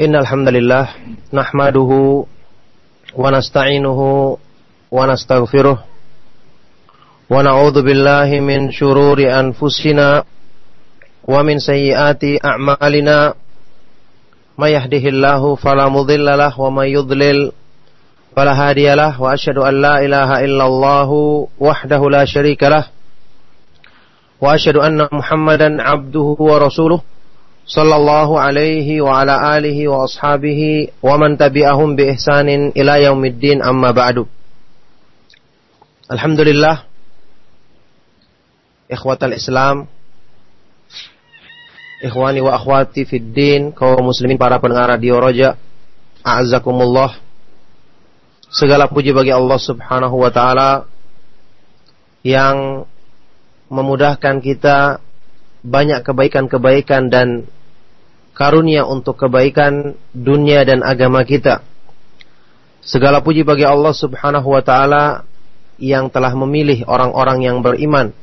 [0.00, 0.88] إن الحمد لله
[1.32, 1.90] نحمده
[3.16, 4.00] ونستعينه
[4.90, 5.78] ونستغفره
[7.30, 10.24] ونعوذ بالله من شرور أنفسنا
[11.28, 13.34] ومن سيئات أعمالنا
[14.58, 17.52] ما يهده الله فلا مضل له وما يضلل
[18.36, 21.10] فلا هادي له وأشهد أن لا إله إلا الله
[21.60, 22.84] وحده لا شريك له
[24.40, 27.00] وأشهد أن محمدا عبده ورسوله
[27.68, 33.92] sallallahu alaihi wa ala alihi wa ashabihi wa man tabi'ahum bi ihsanin ila yaumiddin amma
[33.92, 34.24] ba'du.
[36.08, 36.88] Alhamdulillah
[38.88, 39.84] ikhwatal Islam
[42.00, 45.60] ikhwani wa akhwati fid din kaum muslimin para pendengar radio Roja
[46.24, 47.20] a'azzakumullah
[48.48, 50.88] segala puji bagi Allah Subhanahu wa taala
[52.24, 52.88] yang
[53.68, 55.04] memudahkan kita
[55.60, 57.44] banyak kebaikan-kebaikan dan
[58.38, 61.66] karunia untuk kebaikan dunia dan agama kita.
[62.86, 65.26] Segala puji bagi Allah Subhanahu wa taala
[65.82, 68.14] yang telah memilih orang-orang yang beriman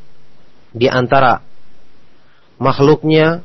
[0.71, 1.43] di antara
[2.55, 3.43] makhluknya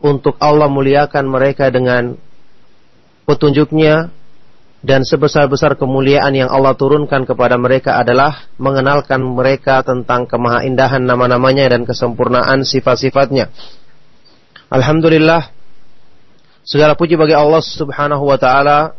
[0.00, 2.16] untuk Allah muliakan mereka dengan
[3.28, 4.08] petunjuknya
[4.84, 11.82] dan sebesar-besar kemuliaan yang Allah turunkan kepada mereka adalah mengenalkan mereka tentang kemahaindahan nama-namanya dan
[11.88, 13.50] kesempurnaan sifat-sifatnya.
[14.68, 15.55] Alhamdulillah
[16.66, 18.98] Segala puji bagi Allah Subhanahu wa taala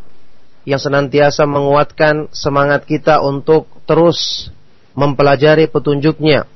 [0.63, 4.47] yang senantiasa menguatkan semangat kita untuk terus
[4.95, 6.47] mempelajari petunjuknya,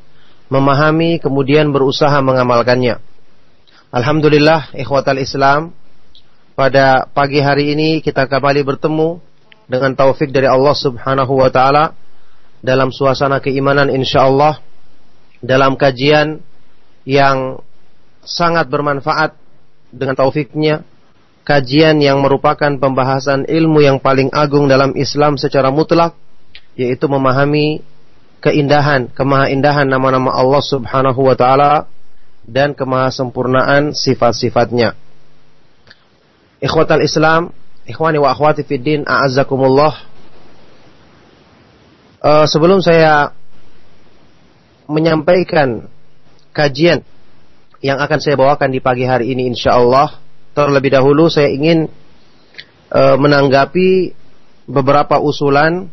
[0.47, 3.03] memahami kemudian berusaha mengamalkannya.
[3.91, 5.75] Alhamdulillah ikhwatal Islam
[6.55, 9.19] pada pagi hari ini kita kembali bertemu
[9.67, 11.91] dengan taufik dari Allah Subhanahu wa taala
[12.63, 14.63] dalam suasana keimanan insyaallah
[15.43, 16.39] dalam kajian
[17.03, 17.59] yang
[18.23, 19.35] sangat bermanfaat
[19.91, 20.87] dengan taufiknya
[21.41, 26.13] kajian yang merupakan pembahasan ilmu yang paling agung dalam Islam secara mutlak
[26.77, 27.83] yaitu memahami
[28.41, 31.85] keindahan, kemahaindahan nama-nama Allah Subhanahu wa taala
[32.45, 34.97] dan kemahasempurnaan sifat-sifatnya.
[36.61, 37.53] Ikhwatal Islam,
[37.85, 40.09] ikhwani wa akhwati fid din, a'azzakumullah.
[42.21, 43.33] Uh, sebelum saya
[44.85, 45.89] menyampaikan
[46.53, 47.01] kajian
[47.81, 50.20] yang akan saya bawakan di pagi hari ini insyaallah
[50.51, 51.87] terlebih dahulu saya ingin
[52.91, 54.13] e, menanggapi
[54.67, 55.87] beberapa usulan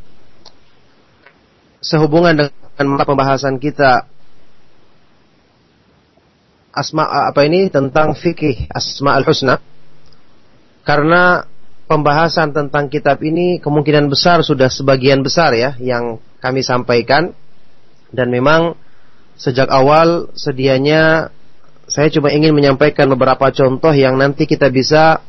[1.79, 4.07] sehubungan dengan pembahasan kita.
[6.75, 7.67] Asma apa ini?
[7.71, 9.59] Tentang fikih asma al husna.
[10.87, 11.43] Karena
[11.91, 17.35] pembahasan tentang kitab ini kemungkinan besar sudah sebagian besar ya yang kami sampaikan.
[18.09, 18.79] Dan memang
[19.37, 21.35] sejak awal sedianya
[21.89, 25.25] saya cuma ingin menyampaikan beberapa contoh yang nanti kita bisa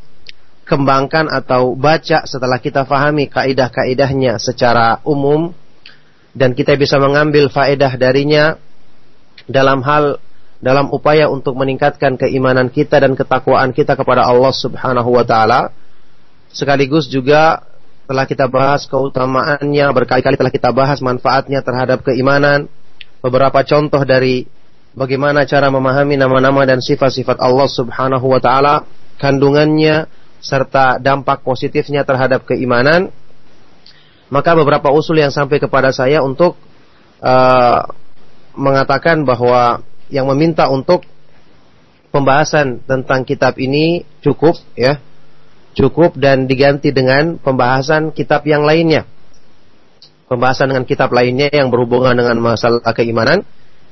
[0.68, 5.56] kembangkan atau baca setelah kita fahami kaidah-kaidahnya secara umum
[6.36, 8.60] dan kita bisa mengambil faedah darinya
[9.50, 10.22] dalam hal
[10.60, 15.72] dalam upaya untuk meningkatkan keimanan kita dan ketakwaan kita kepada Allah Subhanahu wa taala.
[16.52, 17.64] Sekaligus juga
[18.04, 22.68] telah kita bahas keutamaannya, berkali-kali telah kita bahas manfaatnya terhadap keimanan.
[23.24, 24.59] Beberapa contoh dari
[24.98, 28.86] bagaimana cara memahami nama-nama dan sifat-sifat Allah Subhanahu wa taala,
[29.22, 33.12] kandungannya serta dampak positifnya terhadap keimanan.
[34.30, 36.54] Maka beberapa usul yang sampai kepada saya untuk
[37.20, 37.82] uh,
[38.54, 39.82] mengatakan bahwa
[40.14, 41.06] yang meminta untuk
[42.14, 45.02] pembahasan tentang kitab ini cukup ya.
[45.70, 49.06] Cukup dan diganti dengan pembahasan kitab yang lainnya.
[50.28, 53.46] Pembahasan dengan kitab lainnya yang berhubungan dengan masalah keimanan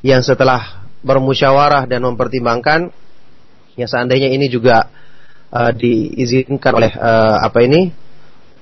[0.06, 2.92] yang setelah bermusyawarah dan mempertimbangkan
[3.80, 4.92] ya seandainya ini juga
[5.56, 7.96] uh, diizinkan oleh uh, apa ini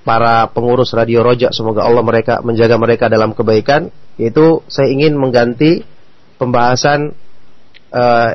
[0.05, 3.89] para pengurus radio Rojak semoga Allah mereka menjaga mereka dalam kebaikan
[4.21, 5.81] yaitu saya ingin mengganti
[6.37, 7.17] pembahasan
[7.89, 8.29] uh,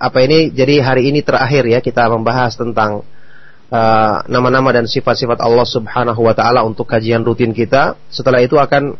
[0.00, 3.04] apa ini jadi hari ini terakhir ya kita membahas tentang
[4.30, 7.98] nama-nama uh, dan sifat-sifat Allah Subhanahu wa taala untuk kajian rutin kita.
[8.06, 8.94] Setelah itu akan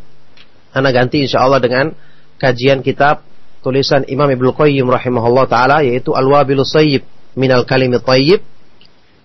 [0.75, 1.95] anda ganti insya Allah dengan
[2.35, 3.23] kajian kitab
[3.65, 7.01] tulisan Imam Ibnu Qayyim rahimahullah taala yaitu Al-Wabilus Sayyib
[7.33, 8.45] minal kalimit thayyib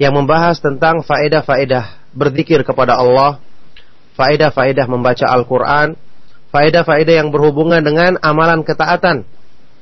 [0.01, 3.37] yang membahas tentang faedah-faedah berzikir kepada Allah,
[4.17, 5.93] faedah-faedah membaca Al-Qur'an,
[6.49, 9.29] faedah-faedah yang berhubungan dengan amalan ketaatan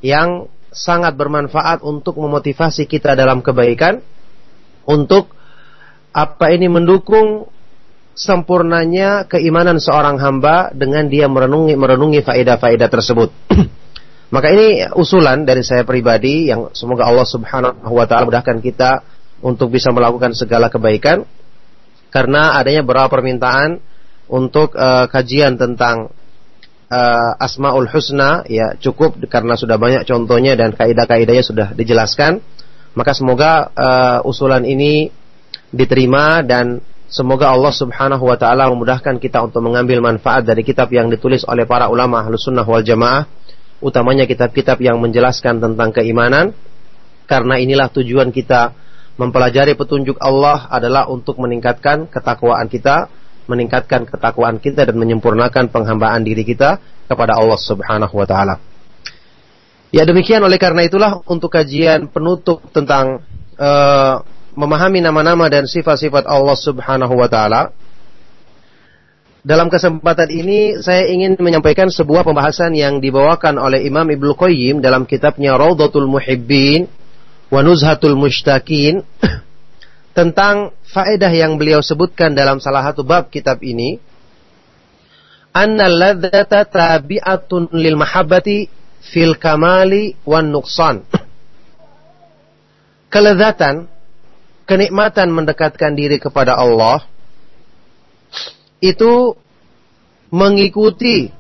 [0.02, 4.02] yang sangat bermanfaat untuk memotivasi kita dalam kebaikan
[4.90, 5.31] untuk
[6.10, 7.46] apa ini mendukung
[8.19, 13.31] sempurnanya keimanan seorang hamba dengan dia merenungi merenungi faedah-faedah tersebut.
[14.28, 19.00] Maka ini usulan dari saya pribadi yang semoga Allah Subhanahu wa taala mudahkan kita
[19.40, 21.25] untuk bisa melakukan segala kebaikan.
[22.12, 23.80] Karena adanya beberapa permintaan
[24.28, 26.12] untuk uh, kajian tentang
[26.92, 32.44] uh, Asmaul Husna ya cukup karena sudah banyak contohnya dan kaidah-kaidahnya sudah dijelaskan.
[32.92, 35.08] Maka semoga uh, usulan ini
[35.72, 41.08] diterima dan semoga Allah Subhanahu wa taala memudahkan kita untuk mengambil manfaat dari kitab yang
[41.08, 43.24] ditulis oleh para ulama Ahlus Sunnah wal Jamaah
[43.78, 46.54] utamanya kitab-kitab yang menjelaskan tentang keimanan
[47.28, 48.75] karena inilah tujuan kita
[49.19, 53.10] mempelajari petunjuk Allah adalah untuk meningkatkan ketakwaan kita
[53.48, 56.78] meningkatkan ketakwaan kita dan menyempurnakan penghambaan diri kita
[57.08, 58.60] kepada Allah Subhanahu wa taala.
[59.88, 63.24] Ya demikian oleh karena itulah untuk kajian penutup tentang
[63.56, 64.20] uh,
[64.52, 67.72] memahami nama-nama dan sifat-sifat Allah Subhanahu wa taala.
[69.48, 75.08] Dalam kesempatan ini saya ingin menyampaikan sebuah pembahasan yang dibawakan oleh Imam Ibnu Qayyim dalam
[75.08, 76.84] kitabnya Raudhatul Muhibbin
[77.48, 79.00] wa Nuzhatul Mushtaqin
[80.18, 83.96] tentang faedah yang beliau sebutkan dalam salah satu bab kitab ini.
[85.56, 88.68] Anna ladzata tabi'atun lil mahabbati
[89.00, 91.08] fil kamali wan nuqsan.
[93.16, 93.88] Kelezatan
[94.68, 97.16] kenikmatan mendekatkan diri kepada Allah
[98.78, 99.34] itu
[100.30, 101.32] mengikuti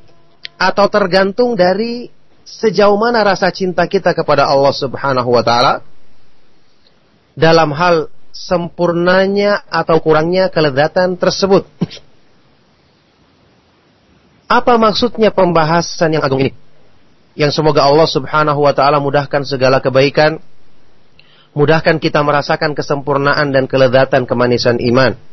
[0.58, 2.10] atau tergantung dari
[2.42, 5.84] sejauh mana rasa cinta kita kepada Allah Subhanahu wa taala
[7.38, 11.68] dalam hal sempurnanya atau kurangnya kelezatan tersebut.
[14.48, 16.52] Apa maksudnya pembahasan yang agung ini?
[17.36, 20.40] Yang semoga Allah Subhanahu wa taala mudahkan segala kebaikan,
[21.52, 25.27] mudahkan kita merasakan kesempurnaan dan kelezatan kemanisan iman.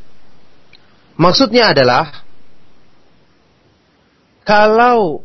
[1.16, 2.12] Maksudnya adalah
[4.44, 5.24] kalau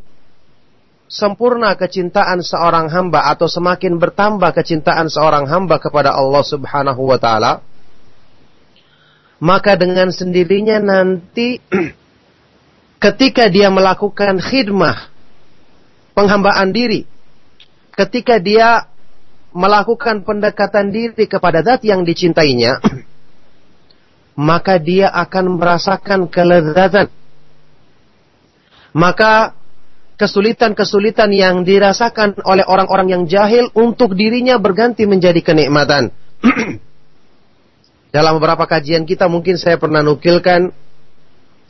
[1.11, 7.59] sempurna kecintaan seorang hamba atau semakin bertambah kecintaan seorang hamba kepada Allah Subhanahu wa taala,
[9.43, 11.59] maka dengan sendirinya nanti
[13.05, 15.11] ketika dia melakukan khidmah
[16.15, 17.11] penghambaan diri,
[17.99, 18.87] ketika dia
[19.51, 22.79] melakukan pendekatan diri kepada zat yang dicintainya,
[24.39, 27.09] maka dia akan merasakan kelezatan.
[28.91, 29.55] Maka
[30.21, 36.13] kesulitan-kesulitan yang dirasakan oleh orang-orang yang jahil untuk dirinya berganti menjadi kenikmatan.
[38.15, 40.75] Dalam beberapa kajian kita mungkin saya pernah nukilkan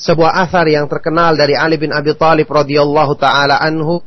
[0.01, 4.01] sebuah athar yang terkenal dari Ali bin Abi Thalib radhiyallahu taala anhu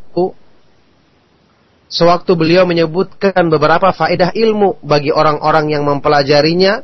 [1.85, 6.81] sewaktu beliau menyebutkan beberapa faedah ilmu bagi orang-orang yang mempelajarinya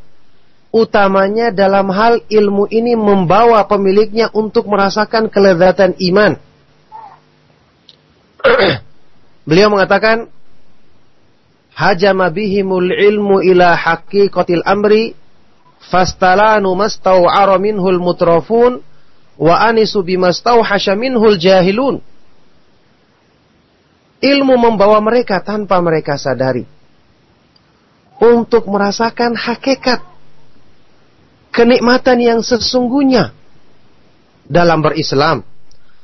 [0.70, 6.38] utamanya dalam hal ilmu ini membawa pemiliknya untuk merasakan kelezatan iman
[9.50, 10.30] beliau mengatakan
[11.80, 15.16] hajama bihimul ilmu ila haqiqatil amri
[15.88, 18.84] fastalanu mastaw'ara minhul mutrafun
[19.40, 22.04] wa anisu bimastawhasha minhul jahilun.
[24.20, 26.68] Ilmu membawa mereka tanpa mereka sadari
[28.20, 30.04] untuk merasakan hakikat
[31.54, 33.34] kenikmatan yang sesungguhnya
[34.50, 35.46] dalam berislam,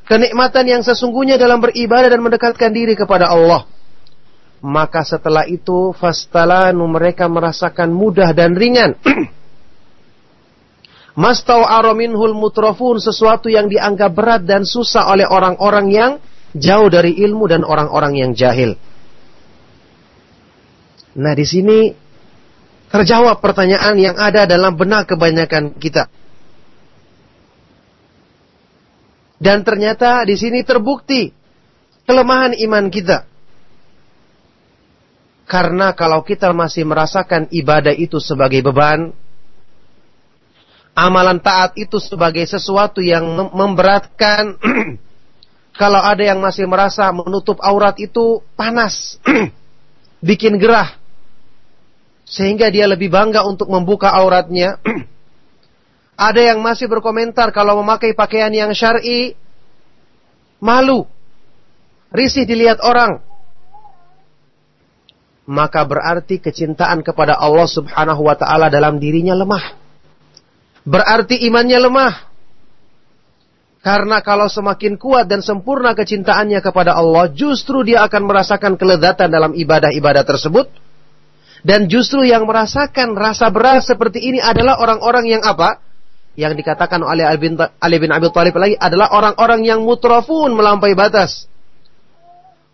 [0.05, 3.65] kenikmatan yang sesungguhnya dalam beribadah dan mendekatkan diri kepada Allah.
[4.65, 8.97] Maka setelah itu fastalanu mereka merasakan mudah dan ringan
[11.15, 16.11] Mastau arominhul mutrofun sesuatu yang dianggap berat dan susah oleh orang-orang yang
[16.51, 18.75] jauh dari ilmu dan orang-orang yang jahil.
[21.15, 21.95] Nah di sini
[22.89, 26.07] terjawab pertanyaan yang ada dalam benak kebanyakan kita.
[29.35, 31.29] Dan ternyata di sini terbukti
[32.07, 33.27] kelemahan iman kita.
[35.45, 39.13] Karena kalau kita masih merasakan ibadah itu sebagai beban,
[40.97, 44.57] amalan taat itu sebagai sesuatu yang memberatkan.
[45.75, 49.19] Kalau ada yang masih merasa menutup aurat itu panas,
[50.25, 50.95] bikin gerah,
[52.35, 54.83] sehingga dia lebih bangga untuk membuka auratnya.
[56.27, 59.39] ada yang masih berkomentar kalau memakai pakaian yang syar'i
[60.59, 61.07] malu,
[62.11, 63.23] risih dilihat orang.
[65.47, 69.85] Maka berarti kecintaan kepada Allah Subhanahu wa taala dalam dirinya lemah
[70.85, 72.13] berarti imannya lemah.
[73.81, 79.53] Karena kalau semakin kuat dan sempurna kecintaannya kepada Allah, justru dia akan merasakan kelezatan dalam
[79.53, 80.69] ibadah-ibadah tersebut.
[81.65, 85.81] Dan justru yang merasakan rasa berat seperti ini adalah orang-orang yang apa?
[86.37, 91.49] Yang dikatakan oleh Ali bin, Abi Thalib lagi adalah orang-orang yang mutrafun melampaui batas.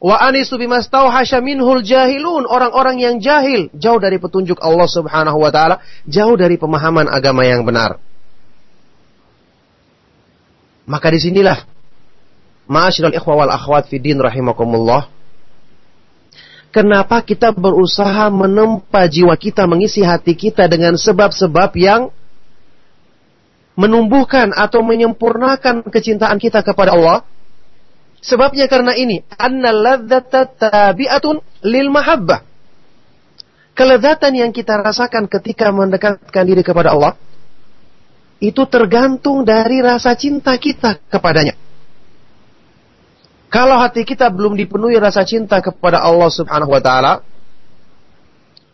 [0.02, 2.44] Wa anisu bimastauhasya minhul jahilun.
[2.44, 3.72] Orang-orang yang jahil.
[3.72, 5.80] Jauh dari petunjuk Allah subhanahu wa ta'ala.
[6.10, 7.96] Jauh dari pemahaman agama yang benar.
[10.84, 11.64] Maka di sinilah.
[12.68, 15.21] Ma'asyiral ikhwa wal akhwat fi din rahimakumullah.
[16.72, 22.16] Kenapa kita berusaha menempa jiwa kita, mengisi hati kita dengan sebab-sebab yang
[23.76, 27.28] menumbuhkan atau menyempurnakan kecintaan kita kepada Allah?
[28.24, 32.40] Sebabnya karena ini, tabi'atun lil mahabbah.
[33.76, 37.20] Kelezatan yang kita rasakan ketika mendekatkan diri kepada Allah
[38.42, 41.56] itu tergantung dari rasa cinta kita kepadanya.
[43.52, 47.20] Kalau hati kita belum dipenuhi rasa cinta kepada Allah Subhanahu wa taala,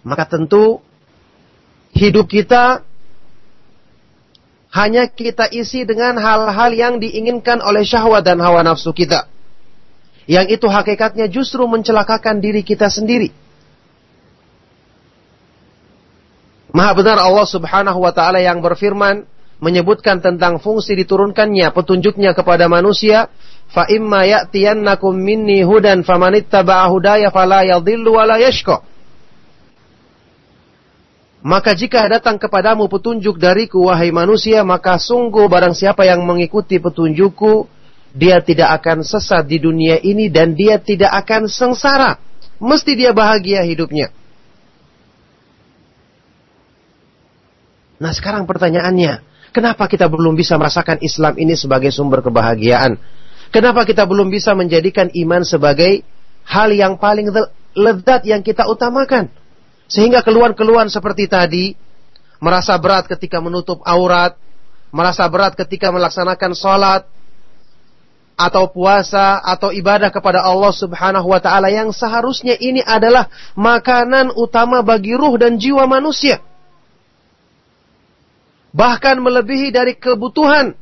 [0.06, 0.78] maka tentu
[1.98, 2.86] hidup kita
[4.70, 9.26] hanya kita isi dengan hal-hal yang diinginkan oleh syahwat dan hawa nafsu kita.
[10.30, 13.34] Yang itu hakikatnya justru mencelakakan diri kita sendiri.
[16.70, 19.26] Maha benar Allah subhanahu wa ta'ala yang berfirman
[19.58, 23.34] menyebutkan tentang fungsi diturunkannya petunjuknya kepada manusia
[23.68, 28.84] fa imma ya'tiyannakum minni hudan famanittaba'a hudaya fala yadhillu wa la yashqa
[31.48, 37.70] maka jika datang kepadamu petunjuk dariku wahai manusia maka sungguh barang siapa yang mengikuti petunjukku
[38.18, 42.18] dia tidak akan sesat di dunia ini dan dia tidak akan sengsara.
[42.58, 44.10] Mesti dia bahagia hidupnya.
[48.02, 49.22] Nah sekarang pertanyaannya,
[49.54, 52.98] kenapa kita belum bisa merasakan Islam ini sebagai sumber kebahagiaan?
[53.52, 56.04] Kenapa kita belum bisa menjadikan iman sebagai
[56.48, 57.32] hal yang paling
[57.76, 59.32] lezat yang kita utamakan?
[59.88, 61.72] Sehingga keluhan-keluhan seperti tadi,
[62.44, 64.36] merasa berat ketika menutup aurat,
[64.92, 67.02] merasa berat ketika melaksanakan sholat,
[68.38, 74.86] atau puasa atau ibadah kepada Allah Subhanahu wa taala yang seharusnya ini adalah makanan utama
[74.86, 76.38] bagi ruh dan jiwa manusia.
[78.78, 80.78] Bahkan melebihi dari kebutuhan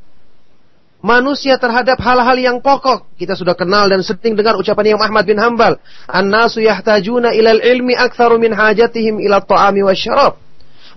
[1.06, 3.14] manusia terhadap hal-hal yang pokok.
[3.14, 5.78] Kita sudah kenal dan sering dengar ucapan Imam Ahmad bin Hambal,
[6.10, 10.34] "An-nasu yahtajuna ilal ilmi aktsaru min hajatihim ila ta'ami wasyarab."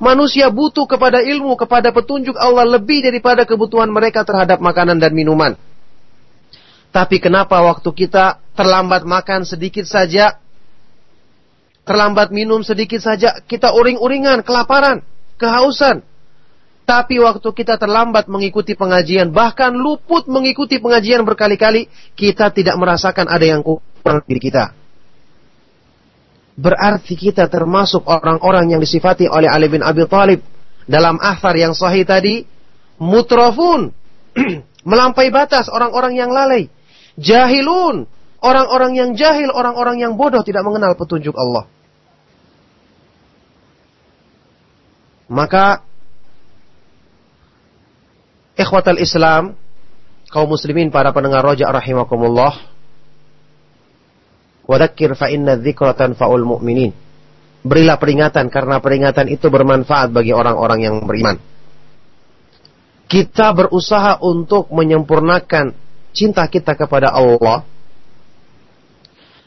[0.01, 5.53] Manusia butuh kepada ilmu, kepada petunjuk Allah lebih daripada kebutuhan mereka terhadap makanan dan minuman.
[6.89, 10.41] Tapi kenapa waktu kita terlambat makan sedikit saja,
[11.85, 15.05] terlambat minum sedikit saja, kita uring-uringan, kelaparan,
[15.37, 16.01] kehausan.
[16.89, 21.85] Tapi waktu kita terlambat mengikuti pengajian, bahkan luput mengikuti pengajian berkali-kali,
[22.17, 24.73] kita tidak merasakan ada yang kurang diri kita.
[26.57, 30.41] Berarti kita termasuk orang-orang yang disifati oleh Ali bin Abi Thalib
[30.89, 32.41] dalam athar yang sahih tadi,
[32.97, 33.93] mutrafun,
[34.89, 36.73] melampaui batas orang-orang yang lalai
[37.21, 38.09] Jahilun.
[38.39, 41.67] Orang-orang yang jahil, orang-orang yang bodoh tidak mengenal petunjuk Allah.
[45.27, 45.83] Maka
[48.59, 49.55] ikhwatal Islam,
[50.27, 52.51] kaum muslimin para pendengar rojak rahimakumullah,
[54.67, 56.91] wadakir fa inna dzikra tanfa'ul mu'minin.
[57.63, 61.39] Berilah peringatan karena peringatan itu bermanfaat bagi orang-orang yang beriman.
[63.09, 65.73] Kita berusaha untuk menyempurnakan
[66.13, 67.65] cinta kita kepada Allah.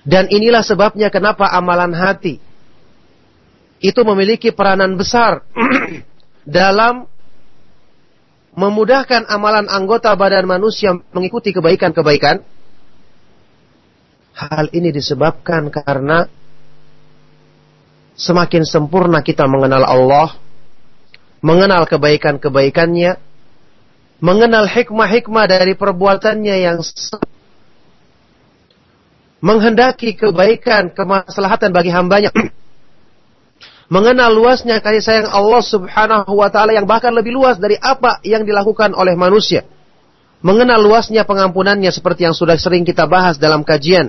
[0.02, 2.42] Dan inilah sebabnya kenapa amalan hati
[3.78, 5.46] itu memiliki peranan besar
[6.42, 7.06] dalam
[8.52, 12.44] memudahkan amalan anggota badan manusia mengikuti kebaikan-kebaikan.
[14.32, 16.24] Hal ini disebabkan karena
[18.16, 20.36] semakin sempurna kita mengenal Allah,
[21.44, 23.16] mengenal kebaikan-kebaikannya,
[24.20, 26.78] mengenal hikmah-hikmah dari perbuatannya yang
[29.42, 32.30] menghendaki kebaikan, kemaslahatan bagi hambanya.
[33.92, 38.48] mengenal luasnya kasih sayang Allah subhanahu wa ta'ala yang bahkan lebih luas dari apa yang
[38.48, 39.68] dilakukan oleh manusia.
[40.40, 44.08] Mengenal luasnya pengampunannya seperti yang sudah sering kita bahas dalam kajian.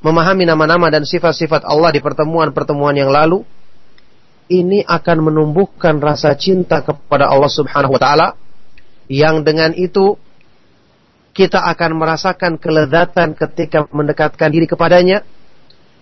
[0.00, 3.42] Memahami nama-nama dan sifat-sifat Allah di pertemuan-pertemuan yang lalu.
[4.46, 8.28] Ini akan menumbuhkan rasa cinta kepada Allah subhanahu wa ta'ala
[9.10, 10.14] yang dengan itu
[11.34, 15.20] kita akan merasakan kelezatan ketika mendekatkan diri kepadanya,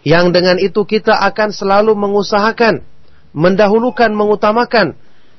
[0.06, 2.84] yang dengan itu kita akan selalu mengusahakan,
[3.34, 4.94] mendahulukan, mengutamakan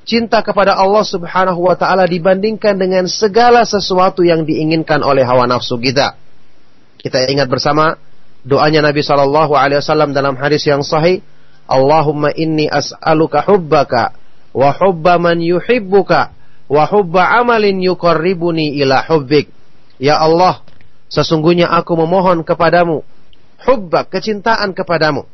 [0.06, 5.80] cinta kepada Allah Subhanahu wa taala dibandingkan dengan segala sesuatu yang diinginkan oleh hawa nafsu
[5.80, 6.14] kita.
[7.00, 7.98] Kita ingat bersama
[8.46, 11.24] doanya Nabi sallallahu alaihi wasallam dalam hadis yang sahih,
[11.66, 14.14] Allahumma inni as'aluka hubbaka
[14.54, 16.30] wa hubba man yuhibbuka
[16.70, 19.50] wa hubba amalin yuqarribuni ila hubbik.
[19.98, 20.62] Ya Allah,
[21.10, 23.02] sesungguhnya aku memohon kepadamu
[23.66, 25.26] hubbak, kecintaan kepadamu.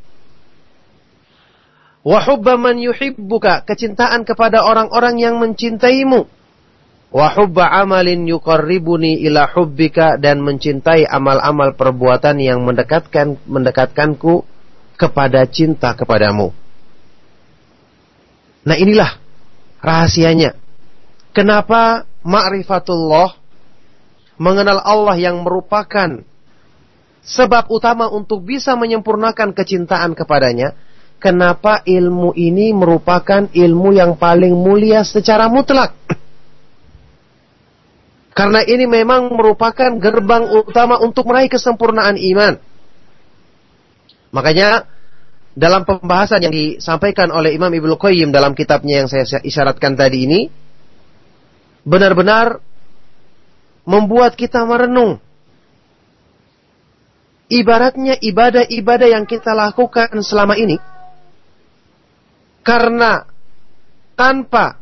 [2.03, 6.27] Wa hubba man yuhibbuka, kecintaan kepada orang-orang yang mencintaimu.
[7.15, 14.43] Wa hubba amalin yuqarribuni ila hubbika dan mencintai amal-amal perbuatan yang mendekatkan mendekatkanku
[14.99, 16.51] kepada cinta kepadamu.
[18.67, 19.19] Nah inilah
[19.79, 20.59] rahasianya.
[21.37, 23.37] Kenapa ma'rifatullah
[24.43, 26.23] mengenal Allah yang merupakan
[27.23, 30.75] sebab utama untuk bisa menyempurnakan kecintaan kepadanya.
[31.23, 35.95] Kenapa ilmu ini merupakan ilmu yang paling mulia secara mutlak?
[38.35, 42.59] Karena ini memang merupakan gerbang utama untuk meraih kesempurnaan iman.
[44.35, 44.91] Makanya
[45.55, 50.41] dalam pembahasan yang disampaikan oleh Imam Ibnu Qayyim dalam kitabnya yang saya isyaratkan tadi ini
[51.87, 52.59] benar-benar
[53.87, 55.23] membuat kita merenung.
[57.47, 60.83] Ibaratnya ibadah-ibadah yang kita lakukan selama ini
[62.63, 63.27] karena
[64.15, 64.79] tanpa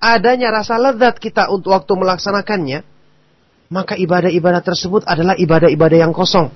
[0.00, 2.80] adanya rasa lezat kita untuk waktu melaksanakannya,
[3.68, 6.48] maka ibadah-ibadah tersebut adalah ibadah-ibadah yang kosong.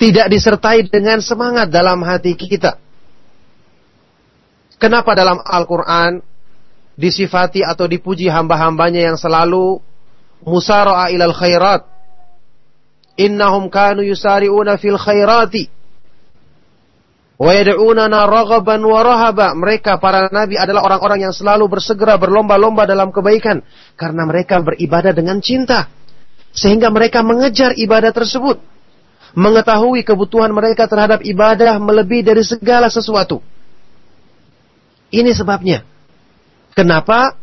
[0.00, 2.80] Tidak disertai dengan semangat dalam hati kita.
[4.80, 6.24] Kenapa dalam Al-Quran
[6.96, 9.80] disifati atau dipuji hamba-hambanya yang selalu
[10.44, 11.84] musara'a ilal khairat.
[13.20, 15.68] Innahum kanu yusari'una fil khairati.
[18.28, 19.56] Raghaban wa.
[19.56, 23.64] Mereka para nabi adalah orang-orang yang selalu bersegera berlomba-lomba dalam kebaikan
[23.96, 25.88] karena mereka beribadah dengan cinta.
[26.52, 28.60] Sehingga mereka mengejar ibadah tersebut.
[29.32, 33.40] Mengetahui kebutuhan mereka terhadap ibadah melebihi dari segala sesuatu.
[35.10, 35.86] Ini sebabnya
[36.74, 37.36] Kenapa?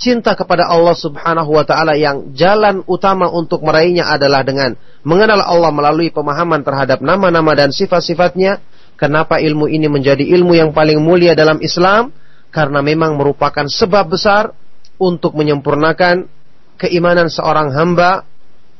[0.00, 4.72] Cinta kepada Allah Subhanahu wa taala yang jalan utama untuk meraihnya adalah dengan
[5.04, 8.64] mengenal Allah melalui pemahaman terhadap nama-nama dan sifat-sifatnya.
[9.00, 12.12] Kenapa ilmu ini menjadi ilmu yang paling mulia dalam Islam?
[12.52, 14.52] Karena memang merupakan sebab besar
[15.00, 16.28] untuk menyempurnakan
[16.76, 18.28] keimanan seorang hamba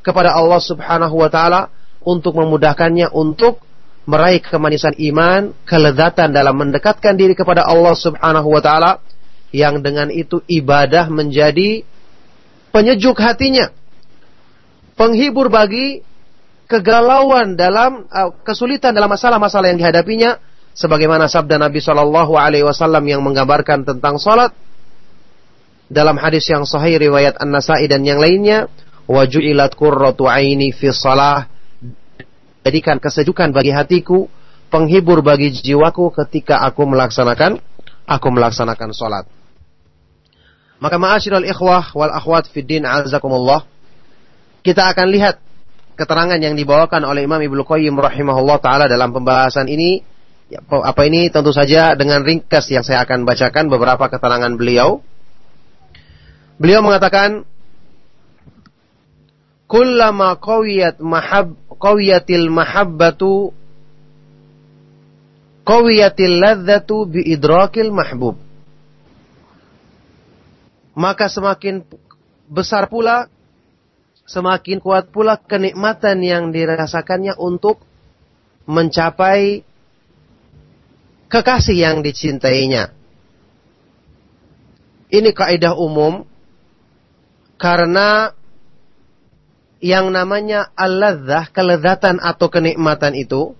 [0.05, 1.73] kepada Allah Subhanahu wa taala
[2.05, 3.65] untuk memudahkannya untuk
[4.05, 9.01] meraih kemanisan iman, kelezatan dalam mendekatkan diri kepada Allah Subhanahu wa taala
[9.57, 11.81] yang dengan itu ibadah menjadi
[12.77, 13.73] penyejuk hatinya,
[15.01, 16.05] penghibur bagi
[16.71, 20.39] kegalauan dalam uh, kesulitan dalam masalah-masalah yang dihadapinya
[20.79, 24.55] sebagaimana sabda Nabi Shallallahu alaihi wasallam yang menggambarkan tentang salat
[25.91, 28.71] dalam hadis yang sahih riwayat An-Nasa'i dan yang lainnya
[29.11, 31.51] wajulat qurratu aini fi salah
[32.63, 34.31] jadikan kesejukan bagi hatiku
[34.71, 37.59] penghibur bagi jiwaku ketika aku melaksanakan
[38.07, 39.27] aku melaksanakan salat
[40.81, 43.69] maka ma'asyiral ikhwah wal akhwat fid din azakumullah.
[44.65, 45.37] Kita akan lihat
[46.01, 50.01] keterangan yang dibawakan oleh Imam Ibnu Qayyim rahimahullah taala dalam pembahasan ini.
[50.49, 55.05] Ya, apa ini tentu saja dengan ringkas yang saya akan bacakan beberapa keterangan beliau.
[56.57, 57.45] Beliau mengatakan
[59.69, 63.55] kullama qawiyat mahab qawiyatil mahabbatu
[65.63, 68.41] qawiyatil ladzatu bi idrakil mahbub
[71.01, 71.87] maka semakin
[72.51, 73.31] besar pula,
[74.31, 77.83] semakin kuat pula kenikmatan yang dirasakannya untuk
[78.71, 79.67] mencapai
[81.27, 82.95] kekasih yang dicintainya.
[85.11, 86.23] Ini kaidah umum
[87.59, 88.31] karena
[89.83, 93.59] yang namanya al-ladzah, kelezatan atau kenikmatan itu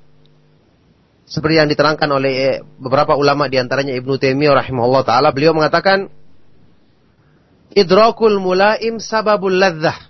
[1.27, 6.11] seperti yang diterangkan oleh beberapa ulama di antaranya Ibnu Taimiyah rahimahullah taala beliau mengatakan
[7.71, 10.10] idrakul mulaim sababul ladzah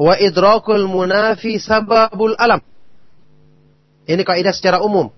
[0.00, 2.64] wa idrakul munafi sababul alam.
[4.08, 5.12] Ini kaidah secara umum.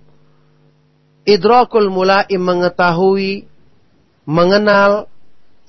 [1.23, 3.47] Idrakul mulaim mengetahui,
[4.27, 5.07] mengenal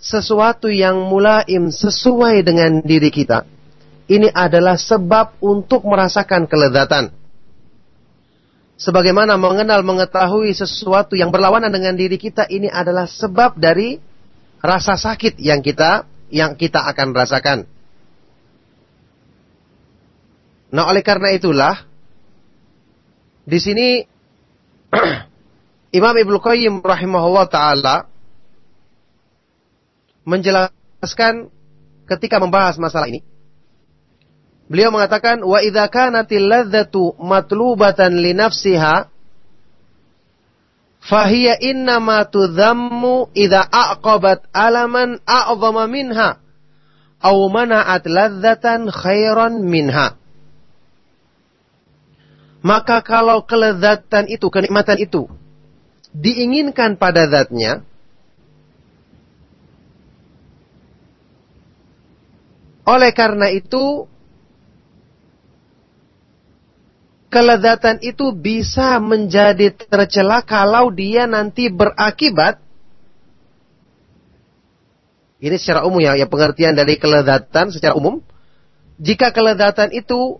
[0.02, 3.46] sesuatu yang mulaim sesuai dengan diri kita.
[4.10, 7.14] Ini adalah sebab untuk merasakan kelezatan
[8.84, 13.96] sebagaimana mengenal mengetahui sesuatu yang berlawanan dengan diri kita ini adalah sebab dari
[14.60, 17.60] rasa sakit yang kita yang kita akan rasakan.
[20.74, 21.86] Nah, oleh karena itulah
[23.46, 23.88] di sini
[26.00, 28.10] Imam Ibnu Qayyim rahimahullah taala
[30.26, 31.54] menjelaskan
[32.10, 33.22] ketika membahas masalah ini
[34.74, 39.12] Beliau mengatakan wa idza kanatil ladzatu matlubatan li nafsiha
[41.04, 46.40] fahiya innama tudhammu idza aqabat alaman a'zama minha
[47.22, 50.23] au mana'at ladzatan khairan minha.
[52.64, 55.28] Maka kalau kelezatan itu, kenikmatan itu
[56.16, 57.84] diinginkan pada zatnya,
[62.88, 64.08] oleh karena itu
[67.28, 72.64] kelezatan itu bisa menjadi tercela kalau dia nanti berakibat
[75.44, 78.24] ini secara umum ya, ya pengertian dari kelezatan secara umum.
[78.96, 80.40] Jika kelezatan itu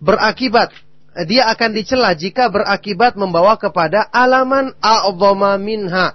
[0.00, 0.72] berakibat,
[1.26, 6.14] dia akan dicela jika berakibat membawa kepada alaman a'zama minha.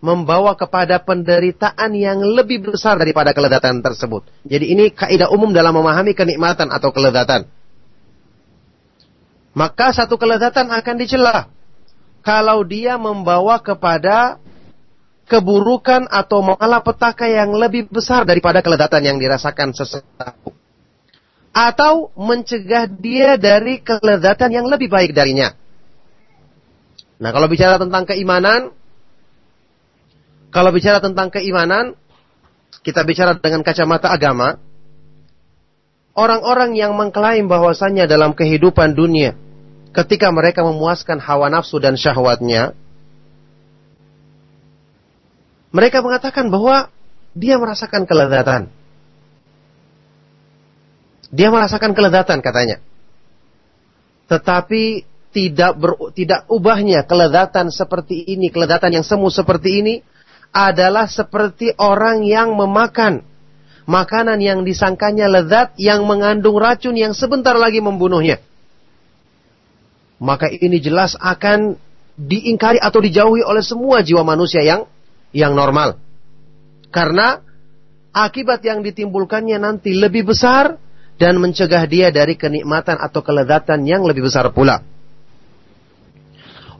[0.00, 4.24] Membawa kepada penderitaan yang lebih besar daripada kelezatan tersebut.
[4.48, 7.44] Jadi ini kaidah umum dalam memahami kenikmatan atau kelezatan.
[9.52, 11.52] Maka satu kelezatan akan dicela
[12.24, 14.40] kalau dia membawa kepada
[15.28, 20.49] keburukan atau malapetaka yang lebih besar daripada kelezatan yang dirasakan sesuatu.
[21.50, 25.50] Atau mencegah dia dari kelezatan yang lebih baik darinya.
[27.20, 28.72] Nah, kalau bicara tentang keimanan,
[30.54, 31.98] kalau bicara tentang keimanan,
[32.80, 34.56] kita bicara dengan kacamata agama,
[36.16, 39.36] orang-orang yang mengklaim bahwasanya dalam kehidupan dunia,
[39.92, 42.72] ketika mereka memuaskan hawa nafsu dan syahwatnya,
[45.70, 46.90] mereka mengatakan bahwa
[47.36, 48.72] dia merasakan kelezatan.
[51.30, 52.82] Dia merasakan kelezatan katanya.
[54.26, 59.94] Tetapi tidak ber, tidak ubahnya kelezatan seperti ini, kelezatan yang semu seperti ini
[60.50, 63.22] adalah seperti orang yang memakan
[63.86, 68.42] makanan yang disangkanya lezat yang mengandung racun yang sebentar lagi membunuhnya.
[70.18, 71.78] Maka ini jelas akan
[72.18, 74.84] diingkari atau dijauhi oleh semua jiwa manusia yang
[75.30, 75.96] yang normal.
[76.90, 77.38] Karena
[78.10, 80.76] akibat yang ditimbulkannya nanti lebih besar
[81.20, 84.80] dan mencegah dia dari kenikmatan atau kelezatan yang lebih besar pula.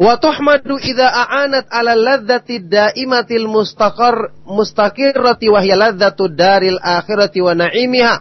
[0.00, 7.52] Wa tuhmadu idza a'anat 'ala ladzati daimatil mustaqar mustaqirrati wa hiya ladzatu daril akhirati wa
[7.52, 8.16] na'imiha.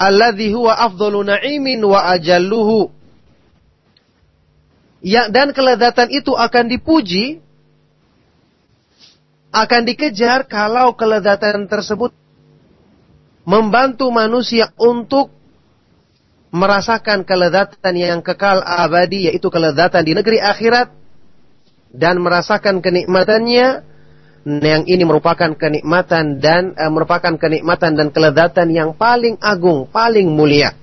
[0.00, 2.88] Alladhi huwa afdalu na'imin wa ajalluhu
[5.04, 7.44] ya, dan kelezatan itu akan dipuji,
[9.52, 12.16] akan dikejar kalau kelezatan tersebut
[13.44, 15.32] membantu manusia untuk
[16.54, 20.88] merasakan kelezatan yang kekal abadi, yaitu kelezatan di negeri akhirat,
[21.94, 23.94] dan merasakan kenikmatannya,
[24.44, 30.76] yang ini merupakan kenikmatan dan e, merupakan kenikmatan dan kelezatan yang paling agung, paling mulia.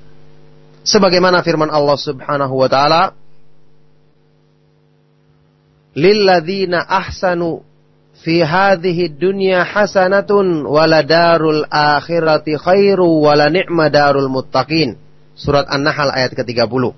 [0.82, 3.14] Sebagaimana firman Allah Subhanahu wa taala,
[5.94, 7.62] lilladzina ahsanu
[8.22, 14.98] fi hadhihi dunya hasanatun waladarul akhirati khairu wala ni'ma darul muttaqin.
[15.34, 16.94] Surat An-Nahl ayat ke-30.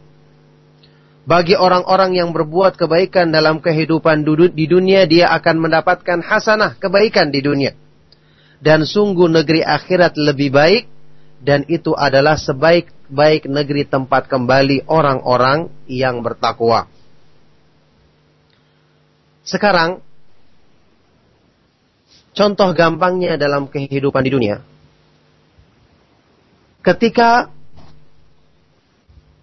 [1.24, 7.40] Bagi orang-orang yang berbuat kebaikan dalam kehidupan di dunia, dia akan mendapatkan hasanah, kebaikan di
[7.40, 7.72] dunia.
[8.60, 10.84] Dan sungguh negeri akhirat lebih baik,
[11.40, 16.92] dan itu adalah sebaik-baik negeri tempat kembali orang-orang yang bertakwa.
[19.48, 20.04] Sekarang,
[22.34, 24.58] contoh gampangnya dalam kehidupan di dunia.
[26.84, 27.48] Ketika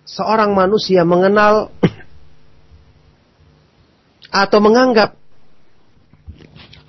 [0.04, 1.72] seorang manusia mengenal
[4.28, 5.16] atau menganggap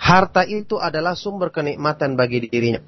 [0.01, 2.81] harta itu adalah sumber kenikmatan bagi dirinya.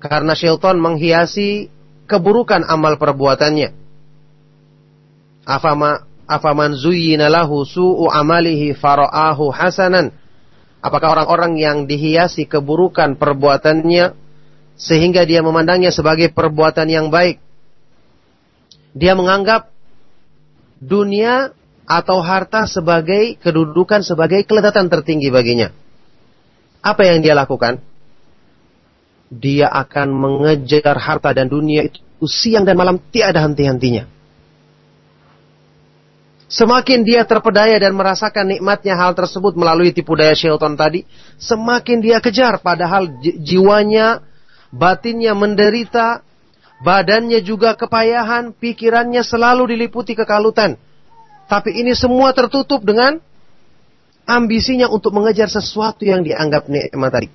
[0.00, 1.68] Karena syaitan menghiasi
[2.08, 3.72] keburukan amal perbuatannya.
[5.44, 10.14] Afama afaman zuyyina lahu su'u amalihi fara'ahu hasanan
[10.80, 14.16] apakah orang-orang yang dihiasi keburukan perbuatannya
[14.80, 17.40] sehingga dia memandangnya sebagai perbuatan yang baik?
[18.96, 19.70] Dia menganggap
[20.80, 21.54] dunia
[21.86, 25.70] atau harta sebagai kedudukan sebagai kelezatan tertinggi baginya.
[26.80, 27.78] Apa yang dia lakukan?
[29.30, 34.19] Dia akan mengejar harta dan dunia itu siang dan malam tiada henti-hentinya
[36.50, 41.06] Semakin dia terpedaya dan merasakan nikmatnya hal tersebut melalui tipu daya syaitan tadi,
[41.38, 44.18] semakin dia kejar padahal jiwanya,
[44.74, 46.26] batinnya menderita,
[46.82, 50.74] badannya juga kepayahan, pikirannya selalu diliputi kekalutan.
[51.46, 53.22] Tapi ini semua tertutup dengan
[54.26, 57.28] ambisinya untuk mengejar sesuatu yang dianggap nikmat tadi.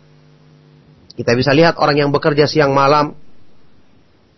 [1.16, 3.16] Kita bisa lihat orang yang bekerja siang malam,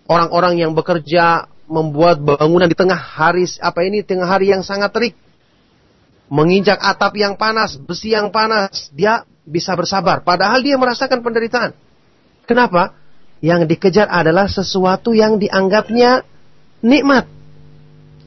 [0.05, 5.13] orang-orang yang bekerja membuat bangunan di tengah hari apa ini tengah hari yang sangat terik
[6.27, 10.21] menginjak atap yang panas, besi yang panas, dia bisa bersabar.
[10.23, 11.71] Padahal dia merasakan penderitaan.
[12.43, 12.95] Kenapa?
[13.39, 16.27] Yang dikejar adalah sesuatu yang dianggapnya
[16.83, 17.27] nikmat.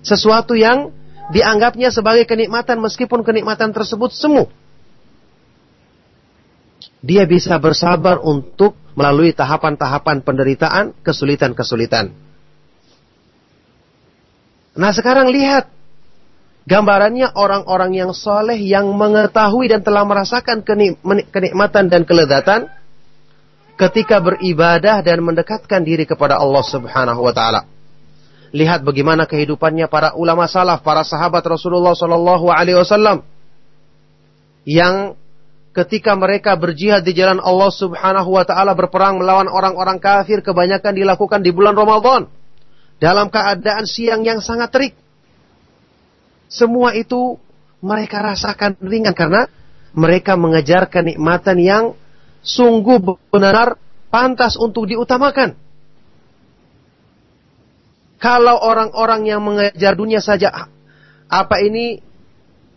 [0.01, 0.97] Sesuatu yang
[1.29, 4.49] dianggapnya sebagai kenikmatan meskipun kenikmatan tersebut semu.
[7.01, 12.13] Dia bisa bersabar untuk melalui tahapan-tahapan penderitaan, kesulitan-kesulitan.
[14.79, 15.67] Nah sekarang lihat
[16.69, 22.71] gambarannya orang-orang yang soleh yang mengetahui dan telah merasakan kenikmatan dan kelezatan
[23.75, 27.67] ketika beribadah dan mendekatkan diri kepada Allah Subhanahu wa taala.
[28.51, 33.23] Lihat bagaimana kehidupannya para ulama salaf, para sahabat Rasulullah sallallahu alaihi wasallam
[34.67, 35.17] yang
[35.71, 41.41] ketika mereka berjihad di jalan Allah Subhanahu wa taala berperang melawan orang-orang kafir kebanyakan dilakukan
[41.43, 42.27] di bulan Ramadan
[43.01, 44.95] dalam keadaan siang yang sangat terik.
[46.47, 47.41] Semua itu
[47.81, 49.49] mereka rasakan ringan karena
[49.97, 51.85] mereka mengejar kenikmatan yang
[52.45, 53.01] sungguh
[53.33, 53.81] benar
[54.13, 55.57] pantas untuk diutamakan.
[58.21, 60.69] Kalau orang-orang yang mengejar dunia saja,
[61.25, 62.05] apa ini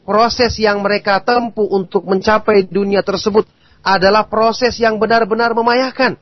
[0.08, 3.44] proses yang mereka tempuh untuk mencapai dunia tersebut
[3.84, 6.16] adalah proses yang benar-benar memayahkan.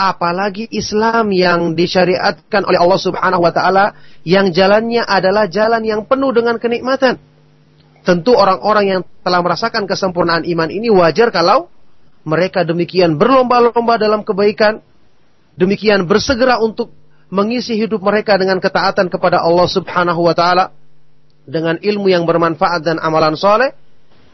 [0.00, 3.92] Apalagi Islam yang disyariatkan oleh Allah Subhanahu wa taala
[4.24, 7.20] yang jalannya adalah jalan yang penuh dengan kenikmatan.
[8.00, 11.68] Tentu orang-orang yang telah merasakan kesempurnaan iman ini wajar kalau
[12.24, 14.80] mereka demikian berlomba-lomba dalam kebaikan,
[15.60, 16.96] demikian bersegera untuk
[17.28, 20.72] mengisi hidup mereka dengan ketaatan kepada Allah Subhanahu wa taala
[21.44, 23.76] dengan ilmu yang bermanfaat dan amalan soleh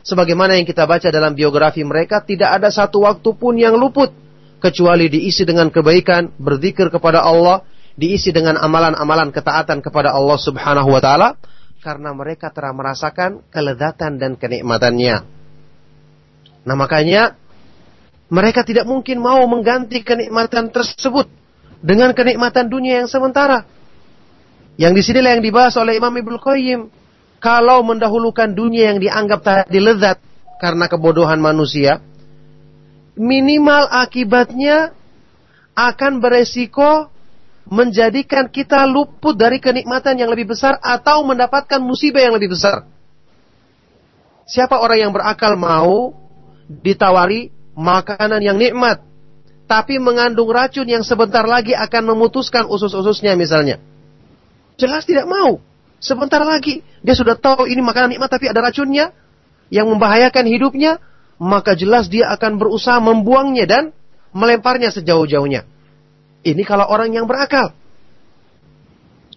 [0.07, 4.14] sebagaimana yang kita baca dalam biografi mereka tidak ada satu waktu pun yang luput
[4.66, 7.62] kecuali diisi dengan kebaikan, berzikir kepada Allah,
[7.94, 11.29] diisi dengan amalan-amalan ketaatan kepada Allah Subhanahu wa taala
[11.87, 15.16] karena mereka telah merasakan kelezatan dan kenikmatannya.
[16.66, 17.38] Nah, makanya
[18.26, 21.31] mereka tidak mungkin mau mengganti kenikmatan tersebut
[21.79, 23.62] dengan kenikmatan dunia yang sementara.
[24.74, 26.81] Yang di sinilah yang dibahas oleh Imam Ibnu Qayyim.
[27.38, 30.18] Kalau mendahulukan dunia yang dianggap tadi lezat
[30.59, 32.02] karena kebodohan manusia,
[33.16, 34.92] minimal akibatnya
[35.76, 37.09] akan beresiko
[37.66, 42.87] menjadikan kita luput dari kenikmatan yang lebih besar atau mendapatkan musibah yang lebih besar.
[44.46, 46.14] Siapa orang yang berakal mau
[46.70, 49.02] ditawari makanan yang nikmat,
[49.66, 53.83] tapi mengandung racun yang sebentar lagi akan memutuskan usus-ususnya misalnya.
[54.79, 55.59] Jelas tidak mau.
[55.98, 59.11] Sebentar lagi dia sudah tahu ini makanan nikmat tapi ada racunnya
[59.74, 61.02] yang membahayakan hidupnya,
[61.37, 63.85] maka jelas dia akan berusaha membuangnya dan
[64.33, 65.64] melemparnya sejauh-jauhnya.
[66.46, 67.72] Ini kalau orang yang berakal.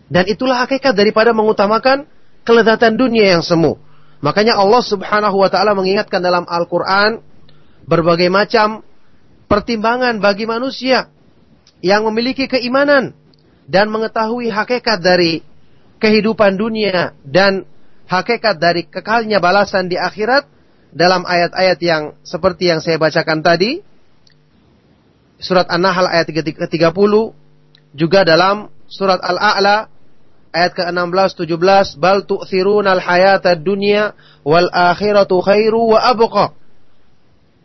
[0.09, 2.09] Dan itulah hakikat daripada mengutamakan
[2.43, 3.77] kelezatan dunia yang semu.
[4.19, 7.21] Makanya Allah Subhanahu wa taala mengingatkan dalam Al-Qur'an
[7.85, 8.83] berbagai macam
[9.47, 11.07] pertimbangan bagi manusia
[11.79, 13.15] yang memiliki keimanan
[13.69, 15.45] dan mengetahui hakikat dari
[16.01, 17.63] kehidupan dunia dan
[18.09, 20.49] hakikat dari kekalnya balasan di akhirat
[20.89, 23.81] dalam ayat-ayat yang seperti yang saya bacakan tadi
[25.39, 26.67] surat An-Nahl ayat 30
[27.95, 29.87] juga dalam surat Al-A'la
[30.49, 36.57] ayat ke-16 17 bal tu'thirunal hayatad dunya wal akhiratu khairu wa abqa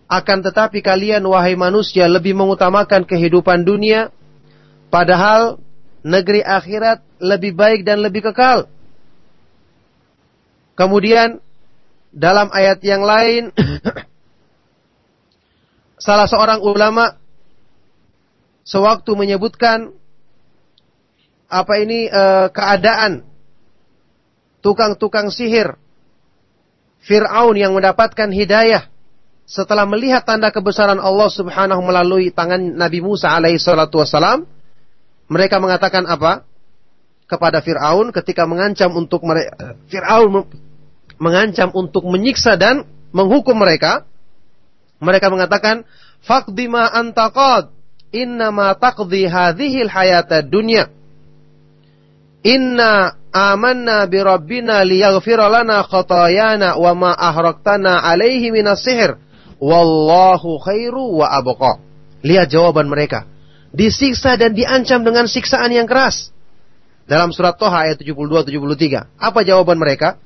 [0.05, 4.13] akan tetapi kalian wahai manusia lebih mengutamakan kehidupan dunia
[4.93, 5.59] padahal
[6.05, 8.69] negeri akhirat lebih baik dan lebih kekal.
[10.77, 11.41] Kemudian
[12.15, 13.51] dalam ayat yang lain
[16.05, 17.19] salah seorang ulama
[18.63, 19.91] sewaktu menyebutkan
[21.51, 22.23] apa ini e,
[22.55, 23.27] keadaan
[24.65, 25.77] tukang-tukang sihir
[27.05, 28.89] Fir'aun yang mendapatkan hidayah
[29.45, 34.49] setelah melihat tanda kebesaran Allah Subhanahu melalui tangan Nabi Musa alaihi salatu wasalam,
[35.29, 36.49] mereka mengatakan apa?
[37.29, 40.49] Kepada Firaun ketika mengancam untuk mereka Firaun
[41.21, 44.07] mengancam untuk menyiksa dan menghukum mereka,
[44.99, 45.87] mereka mengatakan,
[46.25, 47.71] "Faqdi ma antaqad,
[48.11, 50.91] innama taqdi hadhihi hayata dunya."
[52.45, 59.17] Inna amanna bi rabbina liyaghfira lana khatayana wa ma ahraktana alaihi minas sihr
[59.65, 61.81] Wallahu khairu wa abqa.
[62.21, 63.25] Lihat jawaban mereka.
[63.73, 66.29] Disiksa dan diancam dengan siksaan yang keras.
[67.09, 69.09] Dalam surat Toha ayat 72-73.
[69.17, 70.21] Apa jawaban mereka?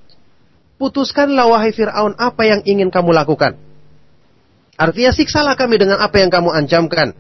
[0.79, 3.59] Putuskanlah wahai Fir'aun apa yang ingin kamu lakukan.
[4.79, 7.19] Artinya siksalah kami dengan apa yang kamu ancamkan.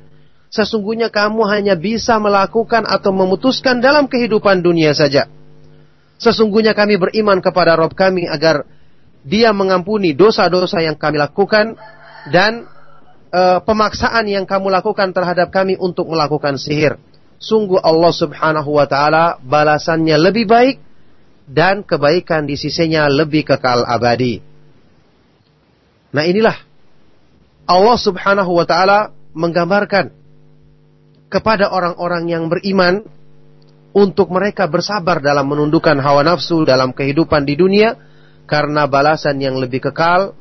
[0.49, 5.27] Sesungguhnya kamu hanya bisa melakukan atau memutuskan dalam kehidupan dunia saja.
[6.23, 8.63] Sesungguhnya kami beriman kepada Rob kami agar
[9.27, 11.75] dia mengampuni dosa-dosa yang kami lakukan
[12.31, 12.65] dan
[13.35, 16.97] uh, pemaksaan yang kamu lakukan terhadap kami untuk melakukan sihir.
[17.39, 20.88] Sungguh Allah Subhanahu wa taala balasannya lebih baik
[21.49, 24.45] dan kebaikan di sisinya lebih kekal abadi.
[26.13, 26.57] Nah, inilah
[27.69, 30.13] Allah Subhanahu wa taala menggambarkan
[31.29, 33.05] kepada orang-orang yang beriman
[33.93, 37.97] untuk mereka bersabar dalam menundukkan hawa nafsu dalam kehidupan di dunia
[38.49, 40.33] karena balasan yang lebih kekal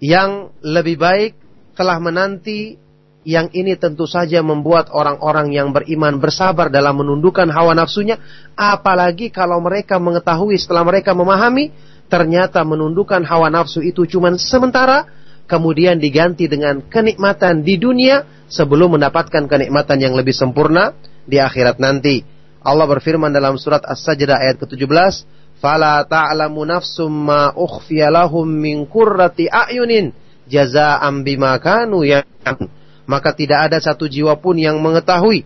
[0.00, 1.32] yang lebih baik
[1.76, 2.80] telah menanti
[3.20, 8.16] yang ini tentu saja membuat orang-orang yang beriman bersabar dalam menundukkan hawa nafsunya.
[8.56, 11.68] Apalagi kalau mereka mengetahui setelah mereka memahami
[12.08, 15.06] ternyata menundukkan hawa nafsu itu cuma sementara
[15.44, 20.96] kemudian diganti dengan kenikmatan di dunia sebelum mendapatkan kenikmatan yang lebih sempurna
[21.28, 22.24] di akhirat nanti.
[22.60, 25.14] Allah berfirman dalam surat As-Sajdah ayat ke-17
[25.60, 30.12] fala ta'lamu nafsum ma ukhfiya lahum min qurrati a'yunin
[30.48, 32.04] jazaa'an bima kanu
[33.10, 35.42] maka tidak ada satu jiwa pun yang mengetahui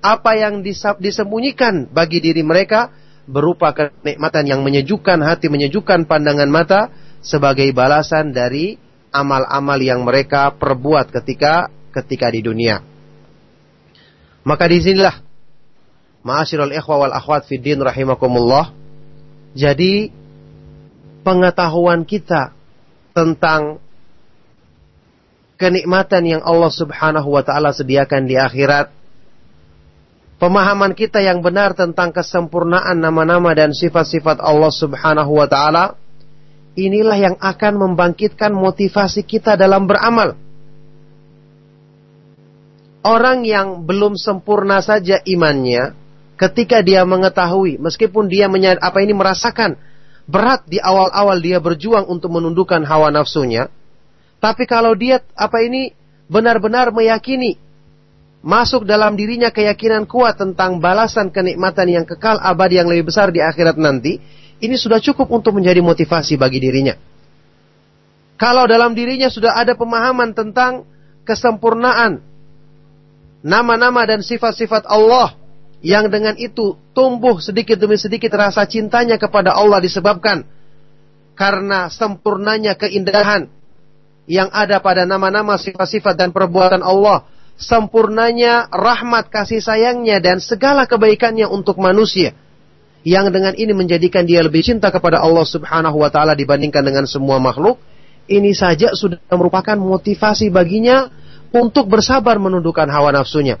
[0.00, 0.64] apa yang
[0.98, 2.88] disembunyikan bagi diri mereka
[3.28, 6.90] berupa kenikmatan yang menyejukkan hati, menyejukkan pandangan mata
[7.22, 8.80] sebagai balasan dari
[9.12, 12.82] amal-amal yang mereka perbuat ketika ketika di dunia.
[14.42, 15.22] Maka di sinilah
[16.26, 18.74] ma'asyiral ikhwa wal akhwat fid din rahimakumullah
[19.52, 20.10] jadi
[21.22, 22.56] pengetahuan kita
[23.12, 23.81] tentang
[25.62, 28.90] kenikmatan yang Allah Subhanahu wa taala sediakan di akhirat
[30.42, 35.94] pemahaman kita yang benar tentang kesempurnaan nama-nama dan sifat-sifat Allah Subhanahu wa taala
[36.74, 40.34] inilah yang akan membangkitkan motivasi kita dalam beramal.
[43.06, 45.94] Orang yang belum sempurna saja imannya,
[46.38, 49.78] ketika dia mengetahui meskipun dia menyad, apa ini merasakan
[50.26, 53.70] berat di awal-awal dia berjuang untuk menundukkan hawa nafsunya
[54.42, 55.94] tapi kalau dia apa ini
[56.26, 57.54] benar-benar meyakini
[58.42, 63.38] masuk dalam dirinya keyakinan kuat tentang balasan kenikmatan yang kekal abadi yang lebih besar di
[63.38, 64.18] akhirat nanti
[64.58, 66.98] ini sudah cukup untuk menjadi motivasi bagi dirinya.
[68.34, 70.82] Kalau dalam dirinya sudah ada pemahaman tentang
[71.22, 72.18] kesempurnaan
[73.46, 75.38] nama-nama dan sifat-sifat Allah
[75.82, 80.42] yang dengan itu tumbuh sedikit demi sedikit rasa cintanya kepada Allah disebabkan
[81.38, 83.61] karena sempurnanya keindahan
[84.26, 87.26] yang ada pada nama-nama sifat-sifat dan perbuatan Allah,
[87.58, 92.34] sempurnanya rahmat kasih sayangnya dan segala kebaikannya untuk manusia.
[93.02, 97.42] Yang dengan ini menjadikan dia lebih cinta kepada Allah Subhanahu wa taala dibandingkan dengan semua
[97.42, 97.82] makhluk,
[98.30, 101.10] ini saja sudah merupakan motivasi baginya
[101.50, 103.58] untuk bersabar menundukkan hawa nafsunya.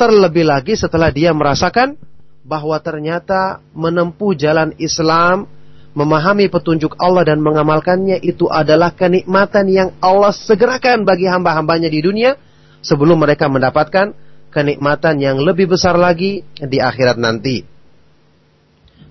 [0.00, 2.00] Terlebih lagi setelah dia merasakan
[2.42, 5.46] bahwa ternyata menempuh jalan Islam,
[5.92, 12.36] memahami petunjuk Allah dan mengamalkannya itu adalah kenikmatan yang Allah segerakan bagi hamba-hambanya di dunia
[12.80, 14.16] sebelum mereka mendapatkan
[14.52, 17.64] kenikmatan yang lebih besar lagi di akhirat nanti.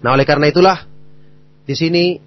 [0.02, 0.78] Nah, oleh karena itulah
[1.66, 2.18] di sini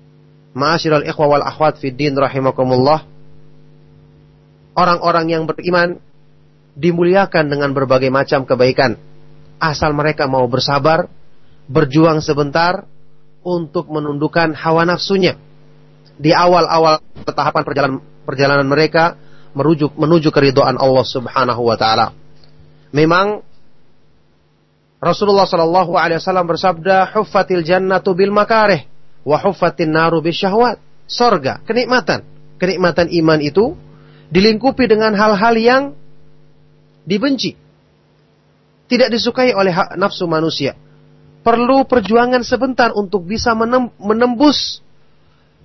[0.54, 3.02] ma'asyiral ikhwa wal akhwat fid din rahimakumullah
[4.78, 5.98] orang-orang yang beriman
[6.74, 8.98] dimuliakan dengan berbagai macam kebaikan.
[9.62, 11.06] Asal mereka mau bersabar,
[11.70, 12.86] berjuang sebentar
[13.44, 15.36] untuk menundukkan hawa nafsunya.
[16.16, 19.20] Di awal-awal tahapan perjalanan perjalanan mereka
[19.54, 22.16] merujuk menuju keridoan Allah Subhanahu wa taala.
[22.90, 23.44] Memang
[24.98, 28.88] Rasulullah Shallallahu alaihi wasallam bersabda, "Huffatil jannatu bil makarih
[29.22, 32.24] wa huffatin naru syahwat." Sorga, kenikmatan.
[32.56, 33.76] Kenikmatan iman itu
[34.32, 35.82] dilingkupi dengan hal-hal yang
[37.04, 37.52] dibenci.
[38.88, 40.72] Tidak disukai oleh nafsu manusia.
[41.44, 43.52] Perlu perjuangan sebentar untuk bisa
[44.00, 44.80] menembus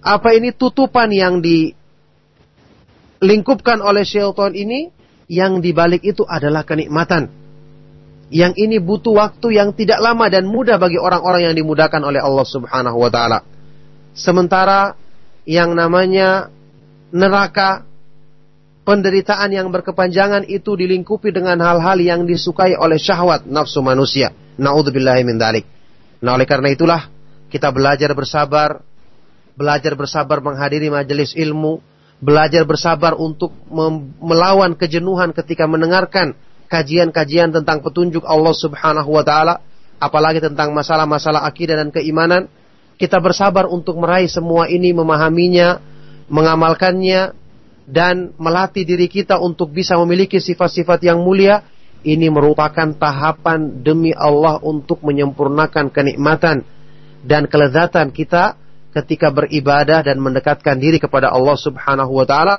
[0.03, 4.91] apa ini tutupan yang dilingkupkan oleh syaitan ini
[5.31, 7.31] yang dibalik itu adalah kenikmatan.
[8.29, 12.45] Yang ini butuh waktu yang tidak lama dan mudah bagi orang-orang yang dimudahkan oleh Allah
[12.45, 13.41] Subhanahu wa taala.
[14.13, 14.93] Sementara
[15.49, 16.53] yang namanya
[17.09, 17.88] neraka
[18.89, 24.33] penderitaan yang berkepanjangan itu dilingkupi dengan hal-hal yang disukai oleh syahwat nafsu manusia.
[24.57, 25.69] Nauzubillahi min dalik.
[26.25, 27.05] Nah, oleh karena itulah
[27.53, 28.81] kita belajar bersabar,
[29.53, 31.85] belajar bersabar menghadiri majelis ilmu,
[32.17, 33.53] belajar bersabar untuk
[34.17, 36.33] melawan kejenuhan ketika mendengarkan
[36.65, 39.61] kajian-kajian tentang petunjuk Allah Subhanahu wa taala,
[40.01, 42.49] apalagi tentang masalah-masalah akidah dan keimanan.
[42.97, 45.77] Kita bersabar untuk meraih semua ini, memahaminya,
[46.25, 47.37] mengamalkannya,
[47.89, 51.65] dan melatih diri kita untuk bisa memiliki sifat-sifat yang mulia,
[52.05, 56.61] ini merupakan tahapan demi Allah untuk menyempurnakan kenikmatan
[57.25, 58.55] dan kelezatan kita
[58.93, 62.55] ketika beribadah dan mendekatkan diri kepada Allah Subhanahu wa taala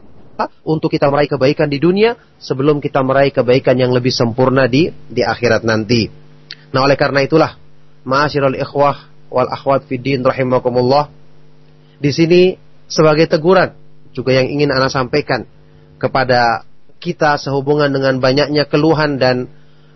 [0.66, 5.22] untuk kita meraih kebaikan di dunia sebelum kita meraih kebaikan yang lebih sempurna di di
[5.24, 6.10] akhirat nanti.
[6.70, 7.58] Nah, oleh karena itulah,
[8.06, 11.08] ma'asyiral ikhwah wal akhwat fiddin rahimakumullah.
[12.00, 12.56] Di sini
[12.88, 13.79] sebagai teguran
[14.10, 15.46] juga yang ingin Anda sampaikan
[16.00, 16.66] kepada
[17.00, 19.48] kita sehubungan dengan banyaknya keluhan dan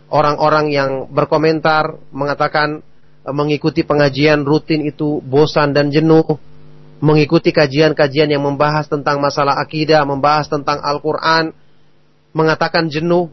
[0.09, 2.81] orang-orang yang berkomentar mengatakan
[3.25, 6.25] e, mengikuti pengajian rutin itu bosan dan jenuh,
[7.05, 11.53] mengikuti kajian-kajian yang membahas tentang masalah akidah, membahas tentang Al-Qur'an,
[12.33, 13.29] mengatakan jenuh.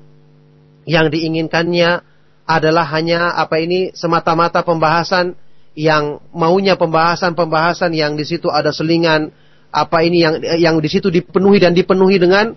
[0.82, 2.02] Yang diinginkannya
[2.50, 5.38] adalah hanya apa ini semata-mata pembahasan
[5.78, 9.30] yang maunya pembahasan-pembahasan yang di situ ada selingan
[9.72, 12.52] apa ini yang yang di situ dipenuhi dan dipenuhi dengan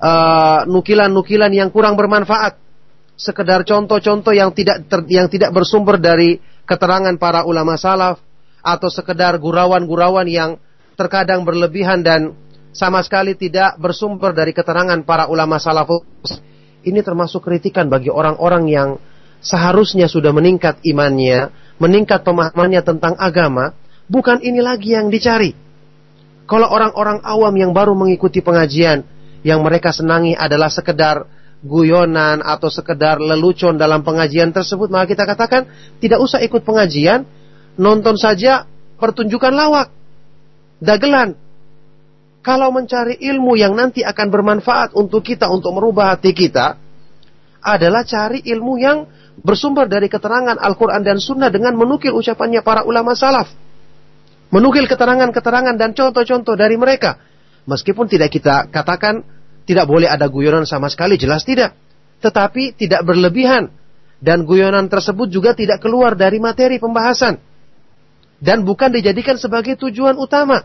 [0.00, 2.56] uh, nukilan-nukilan uh, yang kurang bermanfaat.
[3.14, 8.18] Sekedar contoh-contoh yang tidak ter, yang tidak bersumber dari keterangan para ulama salaf
[8.64, 10.56] atau sekedar gurauan-gurauan yang
[10.98, 12.34] terkadang berlebihan dan
[12.74, 15.86] sama sekali tidak bersumber dari keterangan para ulama salaf.
[16.84, 18.88] Ini termasuk kritikan bagi orang-orang yang
[19.44, 23.76] seharusnya sudah meningkat imannya, meningkat pemahamannya tentang agama,
[24.08, 25.63] bukan ini lagi yang dicari.
[26.44, 29.04] Kalau orang-orang awam yang baru mengikuti pengajian,
[29.44, 31.24] yang mereka senangi adalah sekedar
[31.64, 35.64] guyonan atau sekedar lelucon dalam pengajian tersebut, maka kita katakan
[36.00, 37.24] tidak usah ikut pengajian,
[37.80, 38.68] nonton saja
[39.00, 39.88] pertunjukan lawak,
[40.80, 41.36] dagelan.
[42.44, 46.76] Kalau mencari ilmu yang nanti akan bermanfaat untuk kita untuk merubah hati kita,
[47.64, 49.08] adalah cari ilmu yang
[49.40, 53.48] bersumber dari keterangan Al-Quran dan Sunnah dengan menukil ucapannya para ulama salaf.
[54.54, 57.18] Menukil keterangan-keterangan dan contoh-contoh dari mereka.
[57.66, 59.26] Meskipun tidak kita katakan
[59.66, 61.74] tidak boleh ada guyonan sama sekali, jelas tidak.
[62.22, 63.74] Tetapi tidak berlebihan.
[64.22, 67.42] Dan guyonan tersebut juga tidak keluar dari materi pembahasan.
[68.38, 70.62] Dan bukan dijadikan sebagai tujuan utama.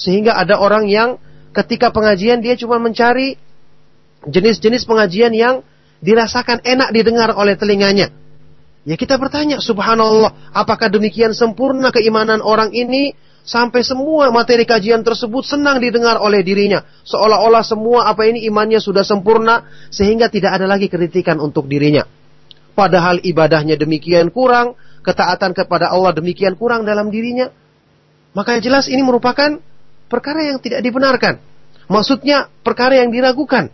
[0.00, 1.20] Sehingga ada orang yang
[1.52, 3.36] ketika pengajian dia cuma mencari
[4.24, 5.60] jenis-jenis pengajian yang
[6.00, 8.08] dirasakan enak didengar oleh telinganya.
[8.86, 15.46] Ya kita bertanya, subhanallah, apakah demikian sempurna keimanan orang ini sampai semua materi kajian tersebut
[15.46, 16.82] senang didengar oleh dirinya.
[17.06, 22.02] Seolah-olah semua apa ini imannya sudah sempurna sehingga tidak ada lagi kritikan untuk dirinya.
[22.74, 27.48] Padahal ibadahnya demikian kurang, ketaatan kepada Allah demikian kurang dalam dirinya.
[28.36, 29.56] Maka jelas ini merupakan
[30.10, 31.40] perkara yang tidak dibenarkan.
[31.86, 33.72] Maksudnya perkara yang diragukan.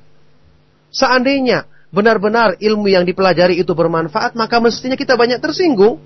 [0.92, 5.98] Seandainya benar-benar ilmu yang dipelajari itu bermanfaat, maka mestinya kita banyak tersinggung.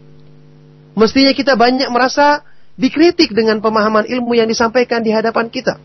[0.96, 2.40] Mestinya kita banyak merasa
[2.76, 5.80] dikritik dengan pemahaman ilmu yang disampaikan di hadapan kita.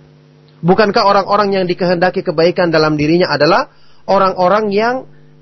[0.62, 3.72] Bukankah orang-orang yang dikehendaki kebaikan dalam dirinya adalah
[4.06, 4.96] orang-orang yang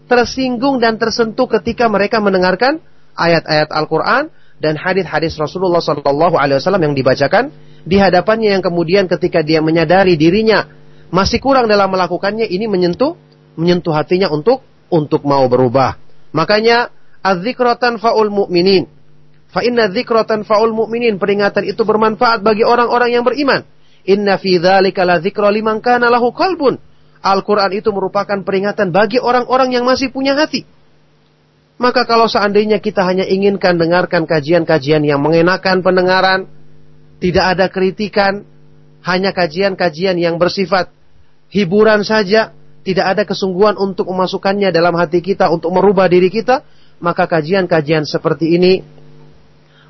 [0.07, 2.79] tersinggung dan tersentuh ketika mereka mendengarkan
[3.19, 4.31] ayat-ayat Al-Quran
[4.63, 7.51] dan hadis-hadis Rasulullah Sallallahu Alaihi Wasallam yang dibacakan
[7.83, 10.67] di hadapannya yang kemudian ketika dia menyadari dirinya
[11.11, 13.15] masih kurang dalam melakukannya ini menyentuh
[13.59, 15.99] menyentuh hatinya untuk untuk mau berubah.
[16.31, 16.91] Makanya
[17.21, 18.87] azikratan faul mu'minin
[19.49, 21.17] Fa inna dzikratan faul mu'minin.
[21.17, 23.65] Peringatan itu bermanfaat bagi orang-orang yang beriman.
[24.05, 26.77] Inna fi dzalika la dzikra liman kana lahu qalbun.
[27.19, 30.63] Al-Quran itu merupakan peringatan bagi orang-orang yang masih punya hati.
[31.79, 36.47] Maka kalau seandainya kita hanya inginkan dengarkan kajian-kajian yang mengenakan pendengaran,
[37.19, 38.47] tidak ada kritikan,
[39.03, 40.91] hanya kajian-kajian yang bersifat
[41.51, 42.51] hiburan saja,
[42.83, 46.63] tidak ada kesungguhan untuk memasukkannya dalam hati kita, untuk merubah diri kita,
[46.99, 48.98] maka kajian-kajian seperti ini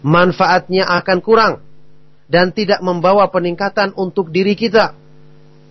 [0.05, 1.53] manfaatnya akan kurang
[2.29, 4.93] dan tidak membawa peningkatan untuk diri kita.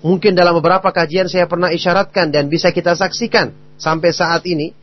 [0.03, 4.75] Mungkin dalam beberapa kajian saya pernah isyaratkan dan bisa kita saksikan sampai saat ini.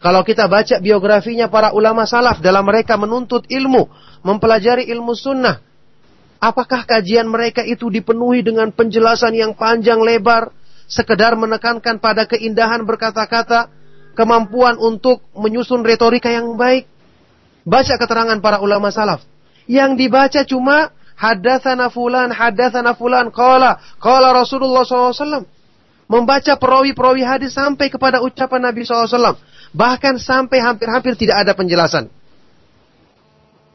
[0.00, 3.84] Kalau kita baca biografinya para ulama salaf dalam mereka menuntut ilmu,
[4.24, 5.60] mempelajari ilmu sunnah,
[6.40, 10.56] apakah kajian mereka itu dipenuhi dengan penjelasan yang panjang lebar,
[10.88, 13.68] sekedar menekankan pada keindahan berkata-kata,
[14.16, 16.88] kemampuan untuk menyusun retorika yang baik,
[17.64, 19.24] Baca keterangan para ulama salaf.
[19.68, 25.44] Yang dibaca cuma hadatsana fulan, hadatsana fulan, qala, qala Rasulullah SAW.
[26.10, 29.38] Membaca perawi-perawi hadis sampai kepada ucapan Nabi SAW.
[29.70, 32.10] Bahkan sampai hampir-hampir tidak ada penjelasan.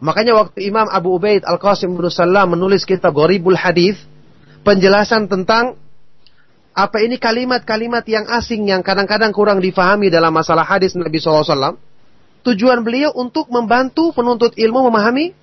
[0.04, 3.96] Makanya waktu Imam Abu Ubaid Al-Qasim bin Salam menulis kitab Gharibul Hadis,
[4.68, 5.80] penjelasan tentang
[6.76, 11.80] apa ini kalimat-kalimat yang asing yang kadang-kadang kurang difahami dalam masalah hadis Nabi SAW
[12.46, 15.34] tujuan beliau untuk membantu penuntut ilmu memahami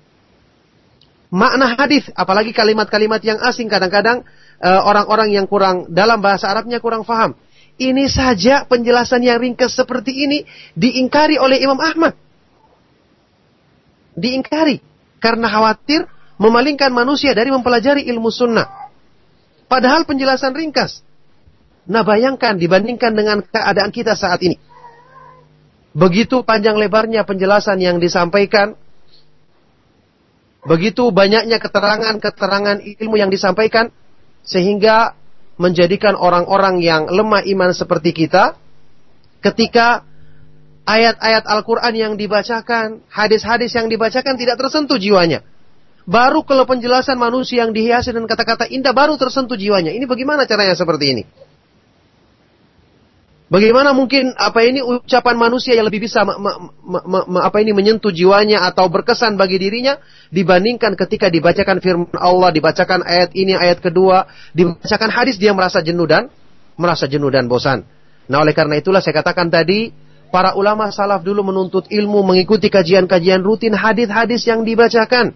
[1.33, 4.23] makna hadis, apalagi kalimat-kalimat yang asing kadang-kadang
[4.61, 7.35] uh, orang-orang yang kurang dalam bahasa Arabnya kurang faham.
[7.73, 10.45] Ini saja penjelasan yang ringkas seperti ini
[10.77, 12.13] diingkari oleh Imam Ahmad.
[14.13, 14.77] Diingkari
[15.17, 16.05] karena khawatir
[16.37, 18.93] memalingkan manusia dari mempelajari ilmu sunnah.
[19.65, 21.01] Padahal penjelasan ringkas.
[21.89, 24.61] Nah bayangkan dibandingkan dengan keadaan kita saat ini.
[25.93, 28.73] Begitu panjang lebarnya penjelasan yang disampaikan.
[30.65, 33.93] Begitu banyaknya keterangan-keterangan ilmu yang disampaikan.
[34.43, 35.15] Sehingga
[35.61, 38.57] menjadikan orang-orang yang lemah iman seperti kita.
[39.39, 40.01] Ketika
[40.89, 45.45] ayat-ayat Al-Quran yang dibacakan, hadis-hadis yang dibacakan tidak tersentuh jiwanya.
[46.03, 49.95] Baru kalau penjelasan manusia yang dihiasi dengan kata-kata indah baru tersentuh jiwanya.
[49.95, 51.23] Ini bagaimana caranya seperti ini?
[53.53, 59.37] Bagaimana mungkin apa ini ucapan manusia yang lebih bisa apa ini menyentuh jiwanya atau berkesan
[59.37, 60.01] bagi dirinya
[60.33, 64.25] dibandingkan ketika dibacakan firman Allah, dibacakan ayat ini, ayat kedua,
[64.57, 66.33] dibacakan hadis dia merasa jenuh dan
[66.81, 67.85] merasa jenuh dan bosan.
[68.25, 69.93] Nah, oleh karena itulah saya katakan tadi
[70.33, 75.29] para ulama salaf dulu menuntut ilmu mengikuti kajian-kajian rutin hadis-hadis yang dibacakan.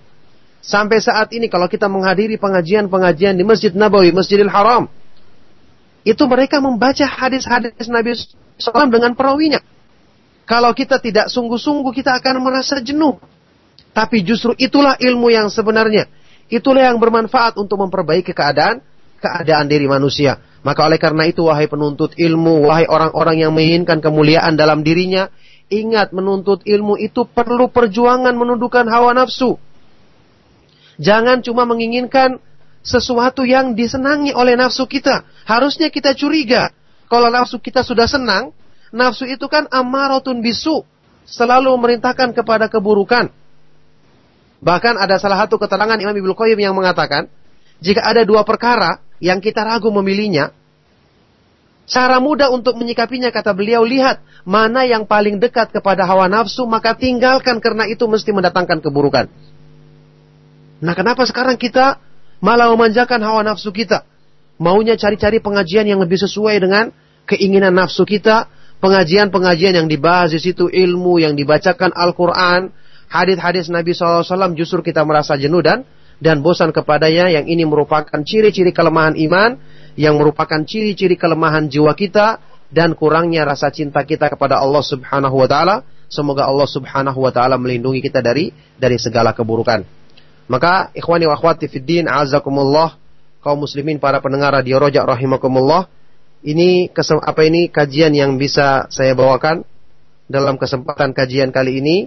[0.65, 4.89] Sampai saat ini kalau kita menghadiri pengajian-pengajian di Masjid Nabawi, Masjidil Haram,
[6.07, 9.59] itu mereka membaca hadis-hadis Nabi SAW dengan perawinya.
[10.47, 13.19] Kalau kita tidak sungguh-sungguh kita akan merasa jenuh.
[13.91, 16.07] Tapi justru itulah ilmu yang sebenarnya.
[16.47, 18.79] Itulah yang bermanfaat untuk memperbaiki keadaan
[19.19, 20.39] keadaan diri manusia.
[20.63, 25.27] Maka oleh karena itu wahai penuntut ilmu, wahai orang-orang yang menginginkan kemuliaan dalam dirinya,
[25.67, 29.59] ingat menuntut ilmu itu perlu perjuangan menundukkan hawa nafsu.
[30.97, 32.39] Jangan cuma menginginkan
[32.87, 35.27] sesuatu yang disenangi oleh nafsu kita.
[35.43, 36.71] Harusnya kita curiga.
[37.11, 38.55] Kalau nafsu kita sudah senang,
[38.95, 40.87] nafsu itu kan amaratun bisu.
[41.27, 43.27] Selalu memerintahkan kepada keburukan.
[44.63, 47.27] Bahkan ada salah satu keterangan Imam Ibnu Qayyim yang mengatakan,
[47.83, 50.55] jika ada dua perkara yang kita ragu memilihnya,
[51.83, 56.95] cara mudah untuk menyikapinya kata beliau, lihat mana yang paling dekat kepada hawa nafsu, maka
[56.95, 59.27] tinggalkan karena itu mesti mendatangkan keburukan.
[60.79, 61.99] Nah kenapa sekarang kita
[62.43, 64.03] malah memanjakan hawa nafsu kita?
[64.57, 66.89] Maunya cari-cari pengajian yang lebih sesuai dengan
[67.29, 68.49] keinginan nafsu kita,
[68.81, 72.73] pengajian-pengajian yang dibahas di situ ilmu yang dibacakan Al-Quran,
[73.07, 75.85] hadis-hadis Nabi SAW justru kita merasa jenuh dan
[76.17, 79.61] dan bosan kepadanya yang ini merupakan ciri-ciri kelemahan iman
[79.93, 82.41] yang merupakan ciri-ciri kelemahan jiwa kita
[82.73, 85.75] dan kurangnya rasa cinta kita kepada Allah Subhanahu wa taala.
[86.07, 88.49] Semoga Allah Subhanahu wa taala melindungi kita dari
[88.81, 89.85] dari segala keburukan.
[90.47, 92.95] Maka ikhwani wa akhwati fid azakumullah
[93.43, 95.91] kaum muslimin para pendengar radio Rojak rahimakumullah.
[96.43, 99.67] Ini apa ini kajian yang bisa saya bawakan
[100.27, 101.97] dalam kesempatan kajian kali ini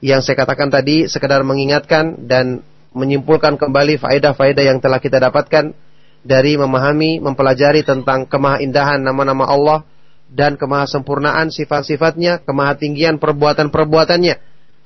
[0.00, 2.62] yang saya katakan tadi sekedar mengingatkan dan
[2.96, 5.76] menyimpulkan kembali faedah-faedah yang telah kita dapatkan
[6.26, 9.78] dari memahami, mempelajari tentang kemahaindahan nama-nama Allah
[10.26, 14.34] dan kemahasempurnaan sifat-sifatnya, kemahatinggian perbuatan-perbuatannya,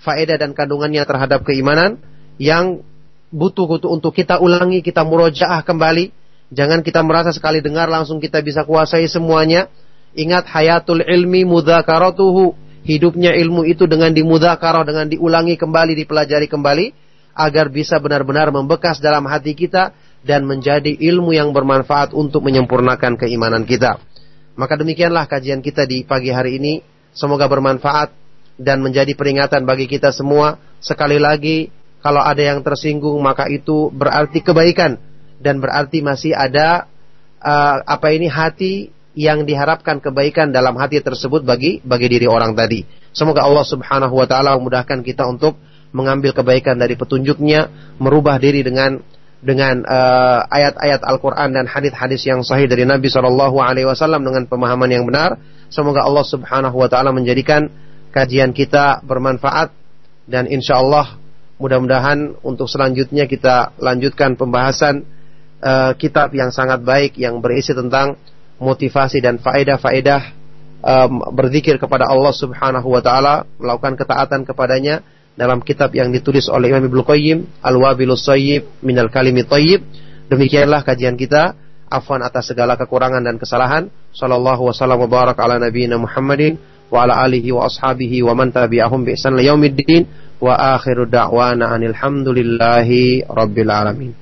[0.02, 2.02] faedah dan kandungannya terhadap keimanan
[2.36, 2.84] yang
[3.30, 6.12] butuh untuk kita ulangi, kita murojaah kembali.
[6.50, 9.70] Jangan kita merasa sekali dengar langsung kita bisa kuasai semuanya.
[10.18, 12.68] Ingat hayatul ilmi mudzakaratuhu.
[12.80, 16.86] Hidupnya ilmu itu dengan dimudzakarah, dengan diulangi kembali, dipelajari kembali
[17.36, 19.94] agar bisa benar-benar membekas dalam hati kita
[20.26, 24.00] dan menjadi ilmu yang bermanfaat untuk menyempurnakan keimanan kita.
[24.58, 26.82] Maka demikianlah kajian kita di pagi hari ini.
[27.14, 28.12] Semoga bermanfaat
[28.60, 30.60] dan menjadi peringatan bagi kita semua.
[30.80, 31.68] Sekali lagi,
[32.00, 34.96] kalau ada yang tersinggung maka itu berarti kebaikan
[35.40, 36.88] dan berarti masih ada
[37.40, 42.86] uh, apa ini hati yang diharapkan kebaikan dalam hati tersebut bagi bagi diri orang tadi.
[43.10, 45.58] Semoga Allah Subhanahu wa taala memudahkan kita untuk
[45.90, 49.02] mengambil kebaikan dari petunjuknya, merubah diri dengan
[49.40, 54.88] dengan uh, ayat-ayat Al-Quran dan hadis-hadis yang sahih dari Nabi Shallallahu Alaihi Wasallam dengan pemahaman
[54.92, 55.40] yang benar.
[55.72, 57.66] Semoga Allah Subhanahu Wa Taala menjadikan
[58.12, 59.72] kajian kita bermanfaat
[60.28, 61.19] dan insya Allah
[61.60, 65.04] mudah-mudahan untuk selanjutnya kita lanjutkan pembahasan
[65.60, 68.16] uh, kitab yang sangat baik yang berisi tentang
[68.56, 70.22] motivasi dan faedah-faedah
[70.80, 75.04] um, berzikir kepada Allah Subhanahu Wa Taala, melakukan ketaatan kepadanya
[75.36, 79.80] dalam kitab yang ditulis oleh Imam Ibnu Qayyim Al-Wabilus Sayyib Minal Kalimi Thayyib.
[80.32, 81.56] Demikianlah kajian kita.
[81.90, 83.90] Afwan atas segala kekurangan dan kesalahan.
[84.14, 86.54] Sallallahu wasallam wa barak ala nabiyina Muhammadin
[86.86, 89.34] wa ala alihi wa ashabihi wa man tabi'ahum bi ihsan
[90.40, 91.76] wa akhiru da'wana
[93.28, 94.12] rabbil alamin.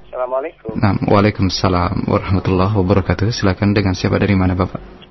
[0.08, 0.72] Assalamualaikum.
[0.72, 3.28] Nah, Waalaikumsalam warahmatullahi wabarakatuh.
[3.36, 5.09] Silakan dengan siapa dari mana Bapak?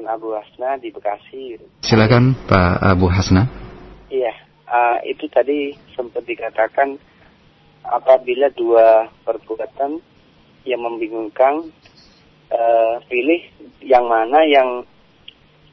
[0.00, 1.60] Dengan Abu Hasna di Bekasi.
[1.84, 3.44] Silakan Pak Abu Hasna.
[4.08, 4.32] Iya,
[4.64, 6.96] uh, itu tadi sempat dikatakan
[7.84, 10.00] apabila dua perbuatan
[10.64, 11.68] yang membingungkan
[12.48, 13.44] uh, pilih
[13.84, 14.88] yang mana yang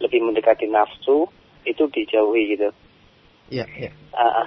[0.04, 1.32] lebih mendekati nafsu
[1.64, 2.68] itu dijauhi gitu.
[3.48, 3.96] Iya, iya.
[4.12, 4.44] Uh,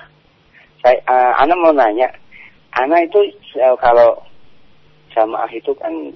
[0.85, 2.12] saya, uh, Ana mau nanya,
[2.76, 4.28] Ana itu uh, kalau
[5.16, 6.12] jamaah itu kan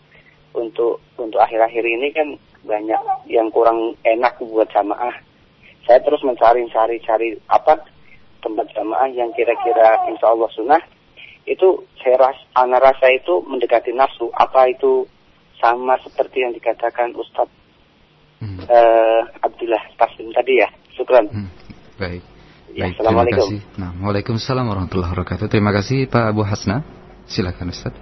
[0.52, 2.28] untuk untuk akhir-akhir ini kan
[2.64, 5.14] banyak yang kurang enak buat jamaah.
[5.84, 7.84] Saya terus mencari-cari cari apa
[8.40, 10.82] tempat jamaah yang kira-kira insya Allah sunnah
[11.44, 14.32] itu saya ras, ana rasa itu mendekati nafsu.
[14.32, 15.04] Apa itu
[15.60, 17.52] sama seperti yang dikatakan Ustadz
[18.40, 18.64] hmm.
[18.64, 20.68] uh, Abdullah Taslim tadi ya.
[20.96, 21.28] Syukran.
[21.28, 21.48] Hmm.
[22.00, 22.22] Baik.
[22.74, 23.46] Ya, Baik, Assalamualaikum.
[23.46, 23.78] Terima kasih.
[23.78, 25.46] Nah, Waalaikumsalam warahmatullahi wabarakatuh.
[25.52, 26.82] Terima kasih Pak Abu Hasna.
[27.28, 27.94] Silakan Ustaz.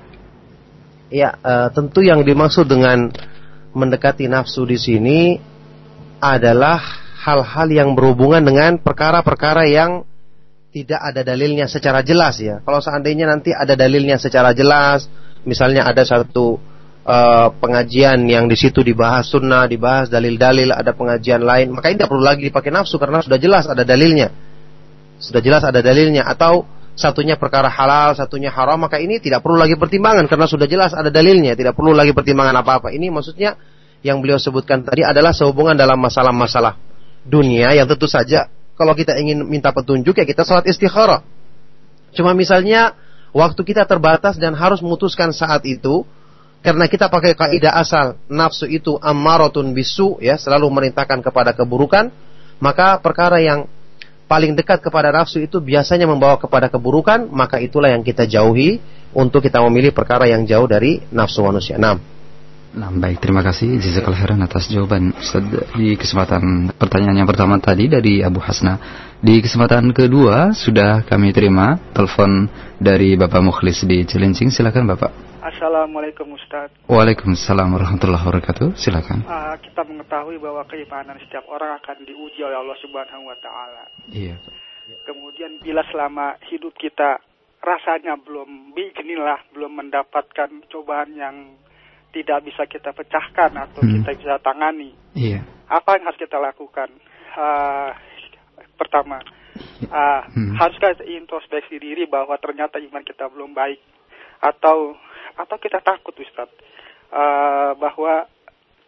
[1.12, 3.12] Ya, uh, tentu yang dimaksud dengan
[3.72, 5.20] mendekati nafsu di sini
[6.22, 6.78] adalah
[7.22, 10.06] hal-hal yang berhubungan dengan perkara-perkara yang
[10.72, 12.64] tidak ada dalilnya secara jelas ya.
[12.64, 15.04] Kalau seandainya nanti ada dalilnya secara jelas,
[15.44, 16.56] misalnya ada satu
[17.04, 22.10] uh, pengajian yang di situ dibahas sunnah, dibahas dalil-dalil, ada pengajian lain, maka ini tidak
[22.10, 24.32] perlu lagi dipakai nafsu karena sudah jelas ada dalilnya.
[25.22, 29.76] Sudah jelas ada dalilnya atau satunya perkara halal, satunya haram, maka ini tidak perlu lagi
[29.76, 32.92] pertimbangan karena sudah jelas ada dalilnya, tidak perlu lagi pertimbangan apa-apa.
[32.92, 33.56] Ini maksudnya
[34.04, 36.76] yang beliau sebutkan tadi adalah sehubungan dalam masalah-masalah
[37.22, 41.22] dunia yang tentu saja kalau kita ingin minta petunjuk ya kita salat istikharah.
[42.12, 42.92] Cuma misalnya
[43.32, 46.04] waktu kita terbatas dan harus memutuskan saat itu,
[46.62, 52.14] karena kita pakai kaidah asal nafsu itu ammaratun bisu ya selalu merintahkan kepada keburukan
[52.62, 53.66] maka perkara yang
[54.32, 58.80] paling dekat kepada nafsu itu biasanya membawa kepada keburukan maka itulah yang kita jauhi
[59.12, 61.76] untuk kita memilih perkara yang jauh dari nafsu manusia.
[61.76, 62.00] Nah,
[62.72, 65.44] Nah, baik, terima kasih Jazakallah khairan atas jawaban Ustaz
[65.76, 68.80] di kesempatan pertanyaan yang pertama tadi dari Abu Hasna.
[69.20, 72.48] Di kesempatan kedua sudah kami terima telepon
[72.80, 74.48] dari Bapak Mukhlis di Cilincing.
[74.48, 75.31] Silakan Bapak.
[75.42, 76.70] Assalamualaikum Ustaz.
[76.86, 78.78] Waalaikumsalam warahmatullahi wabarakatuh.
[78.78, 79.26] Silakan.
[79.26, 83.90] Uh, kita mengetahui bahwa keimanan setiap orang akan diuji oleh Allah Subhanahu wa taala.
[84.06, 84.38] Iya.
[85.02, 87.18] Kemudian bila selama hidup kita
[87.58, 91.58] rasanya belum beginilah belum mendapatkan cobaan yang
[92.14, 93.98] tidak bisa kita pecahkan atau hmm.
[93.98, 94.94] kita bisa tangani.
[95.18, 95.42] Iya.
[95.66, 96.86] Apa yang harus kita lakukan?
[97.34, 97.90] Uh,
[98.78, 99.18] pertama,
[99.90, 100.54] uh, hmm.
[100.54, 103.82] harus kita introspeksi diri bahwa ternyata iman kita belum baik
[104.42, 104.98] atau
[105.36, 106.48] atau kita takut Ustaz
[107.12, 108.26] uh, bahwa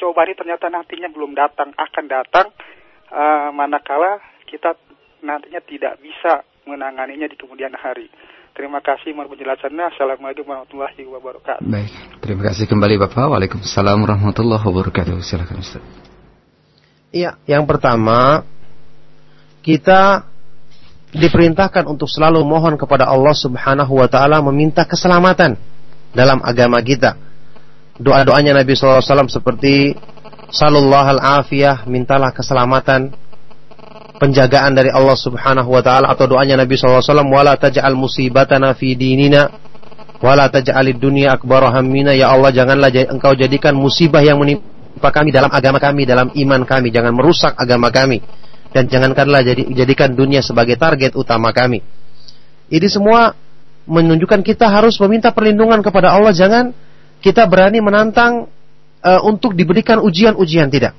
[0.01, 2.47] cobaan ini ternyata nantinya belum datang akan datang
[3.13, 4.77] uh, manakala kita
[5.25, 8.09] nantinya tidak bisa menanganinya di kemudian hari.
[8.55, 9.99] Terima kasih mohon penjelasannya.
[9.99, 11.67] Assalamualaikum warahmatullahi wabarakatuh.
[11.67, 11.93] Baik,
[12.23, 13.27] terima kasih kembali Bapak.
[13.35, 15.19] Waalaikumsalam warahmatullahi wabarakatuh.
[15.27, 15.83] Silakan Ustaz.
[17.11, 18.47] Iya, yang pertama
[19.67, 20.31] kita
[21.15, 25.55] diperintahkan untuk selalu mohon kepada Allah Subhanahu wa taala meminta keselamatan
[26.15, 27.19] dalam agama kita.
[27.99, 29.95] Doa-doanya Nabi SAW seperti
[30.55, 33.11] Sallallahu al-afiyah, mintalah keselamatan,
[34.23, 39.51] penjagaan dari Allah Subhanahu wa taala atau doanya Nabi SAW wala taj'al musibatana fi dinina
[40.23, 42.15] wala taj'alid dunya akbar hammina.
[42.15, 46.95] Ya Allah janganlah engkau jadikan musibah yang menimpa kami dalam agama kami dalam iman kami.
[46.95, 48.23] Jangan merusak agama kami.
[48.75, 51.79] Dan jangankanlah jadi, jadikan dunia sebagai target utama kami.
[52.75, 53.31] Ini semua
[53.85, 56.33] menunjukkan kita harus meminta perlindungan kepada Allah.
[56.33, 56.73] Jangan
[57.21, 58.49] kita berani menantang
[59.05, 60.97] uh, untuk diberikan ujian-ujian tidak.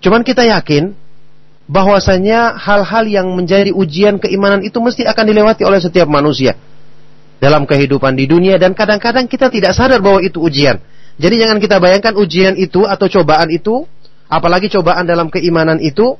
[0.00, 0.92] Cuman kita yakin
[1.64, 6.56] bahwasanya hal-hal yang menjadi ujian keimanan itu mesti akan dilewati oleh setiap manusia
[7.40, 10.76] dalam kehidupan di dunia dan kadang-kadang kita tidak sadar bahwa itu ujian.
[11.14, 13.86] Jadi jangan kita bayangkan ujian itu atau cobaan itu,
[14.26, 16.18] apalagi cobaan dalam keimanan itu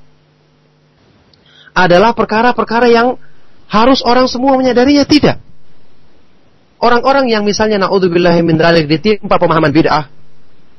[1.74, 3.18] adalah perkara-perkara yang
[3.66, 5.42] harus orang semua menyadarinya tidak.
[6.82, 10.10] Orang-orang yang misalnya naudzubillah min dzalik ditimpa pemahaman bid'ah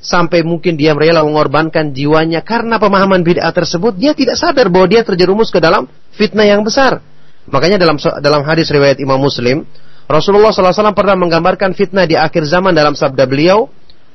[0.05, 5.01] sampai mungkin dia rela mengorbankan jiwanya karena pemahaman bid'ah tersebut, dia tidak sadar bahwa dia
[5.01, 7.01] terjerumus ke dalam fitnah yang besar.
[7.49, 9.65] Makanya dalam dalam hadis riwayat Imam Muslim,
[10.05, 13.69] Rasulullah SAW pernah menggambarkan fitnah di akhir zaman dalam sabda beliau,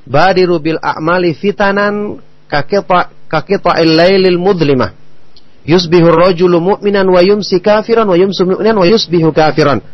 [0.07, 4.95] "Badiru bil a'mali fitanan kakita lailil mudlimah."
[5.67, 9.85] Yusbihu rajulu mu'minan wa yumsi kafiran wa yumsi mu'minan wa yusbihu kafiran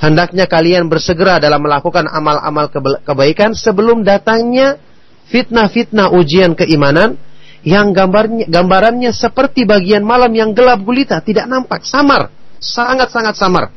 [0.00, 2.72] hendaknya kalian bersegera dalam melakukan amal-amal
[3.04, 4.80] kebaikan sebelum datangnya
[5.28, 7.20] fitnah-fitnah ujian keimanan
[7.60, 13.68] yang gambarnya gambarannya seperti bagian malam yang gelap gulita, tidak nampak, samar, sangat-sangat samar.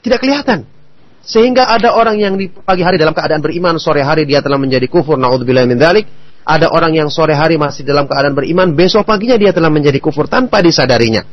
[0.00, 0.64] Tidak kelihatan.
[1.24, 4.84] Sehingga ada orang yang di pagi hari dalam keadaan beriman, sore hari dia telah menjadi
[4.88, 6.04] kufur, naudzubillah min dzalik.
[6.44, 10.28] Ada orang yang sore hari masih dalam keadaan beriman, besok paginya dia telah menjadi kufur
[10.28, 11.24] tanpa disadarinya.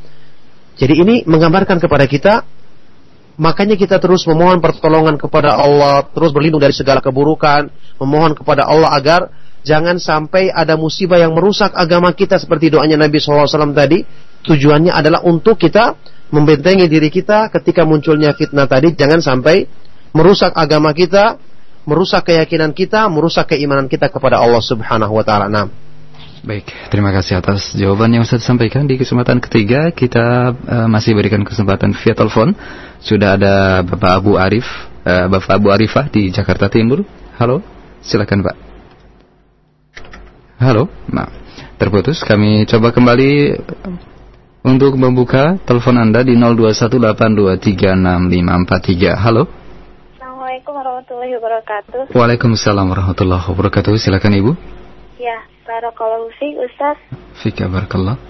[0.80, 2.40] Jadi ini menggambarkan kepada kita
[3.40, 8.92] Makanya kita terus memohon pertolongan kepada Allah, terus berlindung dari segala keburukan, memohon kepada Allah
[8.92, 9.20] agar
[9.64, 14.04] jangan sampai ada musibah yang merusak agama kita seperti doanya Nabi SAW tadi.
[14.42, 15.94] Tujuannya adalah untuk kita
[16.34, 19.64] membentengi diri kita ketika munculnya fitnah tadi, jangan sampai
[20.12, 21.38] merusak agama kita,
[21.88, 25.70] merusak keyakinan kita, merusak keimanan kita kepada Allah Subhanahu wa taala.
[26.42, 29.94] Baik, terima kasih atas jawaban yang sudah disampaikan di kesempatan ketiga.
[29.94, 32.50] Kita uh, masih berikan kesempatan via telepon.
[32.98, 34.66] Sudah ada Bapak Abu Arif,
[35.06, 37.06] uh, Bapak Abu Arifah di Jakarta Timur.
[37.38, 37.62] Halo,
[38.02, 38.58] silakan Pak.
[40.58, 41.30] Halo, nah,
[41.78, 42.26] terputus.
[42.26, 43.62] Kami coba kembali
[44.66, 49.14] untuk membuka telepon Anda di 0218236543.
[49.14, 49.46] Halo.
[50.18, 52.10] Assalamualaikum warahmatullahi wabarakatuh.
[52.10, 53.94] Waalaikumsalam warahmatullahi wabarakatuh.
[53.94, 54.58] Silakan Ibu.
[55.22, 57.00] Ya, Barakallahu fiik Ustaz.
[57.40, 58.20] Fika barakallah.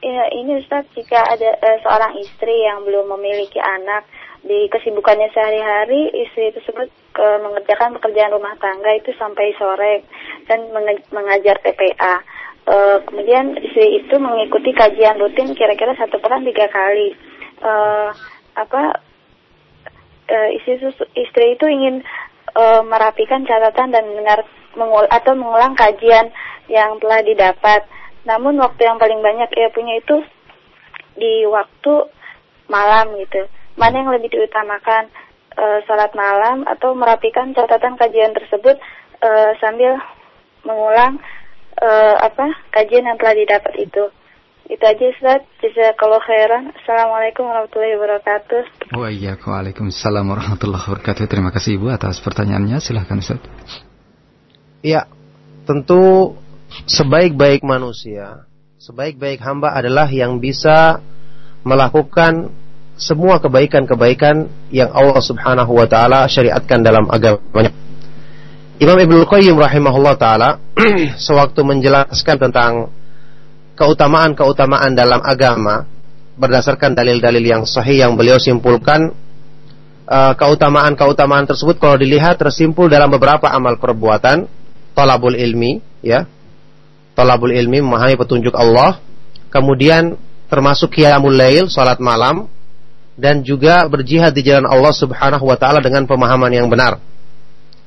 [0.00, 4.08] Ya, ini Ustaz jika ada uh, seorang istri yang belum memiliki anak
[4.40, 6.88] di kesibukannya sehari-hari istri tersebut
[7.20, 10.08] uh, mengerjakan pekerjaan rumah tangga itu sampai sore
[10.48, 10.72] dan
[11.12, 12.24] mengajar TPA.
[12.64, 17.12] Uh, kemudian istri itu mengikuti kajian rutin kira-kira satu pekan tiga kali.
[17.60, 18.08] Uh,
[18.56, 19.04] apa
[20.32, 20.80] uh, istri
[21.12, 22.00] istri itu ingin
[22.56, 24.48] uh, merapikan catatan dan mendengar
[24.80, 26.34] mengul atau mengulang kajian
[26.68, 27.86] yang telah didapat.
[28.24, 30.16] Namun waktu yang paling banyak ia punya itu
[31.14, 32.08] di waktu
[32.66, 33.46] malam gitu.
[33.76, 35.10] Mana yang lebih diutamakan
[35.54, 38.78] e, salat malam atau merapikan catatan kajian tersebut
[39.20, 39.98] e, sambil
[40.64, 41.20] mengulang
[41.76, 41.88] e,
[42.18, 44.04] apa kajian yang telah didapat itu.
[44.64, 45.44] Itu aja Ustaz.
[46.00, 46.72] kalau khairan.
[46.72, 48.62] Assalamualaikum warahmatullahi wabarakatuh.
[48.96, 51.28] Waalaikumsalam warahmatullahi wabarakatuh.
[51.28, 52.80] Terima kasih Ibu atas pertanyaannya.
[52.80, 53.44] Silahkan Ustaz.
[54.80, 55.04] Ya,
[55.68, 56.32] tentu
[56.82, 58.46] sebaik-baik manusia,
[58.82, 60.98] sebaik-baik hamba adalah yang bisa
[61.62, 62.50] melakukan
[62.94, 67.74] semua kebaikan-kebaikan yang Allah Subhanahu wa taala syariatkan dalam agamanya.
[68.78, 70.58] Imam Ibnu Qayyim rahimahullah taala
[71.26, 72.90] sewaktu menjelaskan tentang
[73.74, 75.86] keutamaan-keutamaan dalam agama
[76.34, 79.14] berdasarkan dalil-dalil yang sahih yang beliau simpulkan
[80.10, 84.46] uh, keutamaan-keutamaan tersebut kalau dilihat tersimpul dalam beberapa amal perbuatan
[84.94, 86.26] talabul ilmi, ya.
[87.14, 88.98] Talabul ilmi memahami petunjuk Allah,
[89.54, 90.18] kemudian
[90.50, 92.50] termasuk qiyamul lail, salat malam
[93.14, 96.98] dan juga berjihad di jalan Allah Subhanahu wa taala dengan pemahaman yang benar.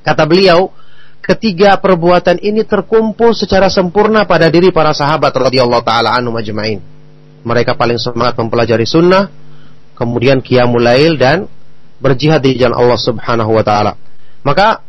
[0.00, 0.72] Kata beliau,
[1.20, 6.80] ketiga perbuatan ini terkumpul secara sempurna pada diri para sahabat radhiyallahu taala anhum majma'in.
[7.44, 9.28] Mereka paling semangat mempelajari sunnah,
[9.92, 11.44] kemudian qiyamul lail dan
[12.00, 13.92] berjihad di jalan Allah Subhanahu wa taala.
[14.40, 14.80] Maka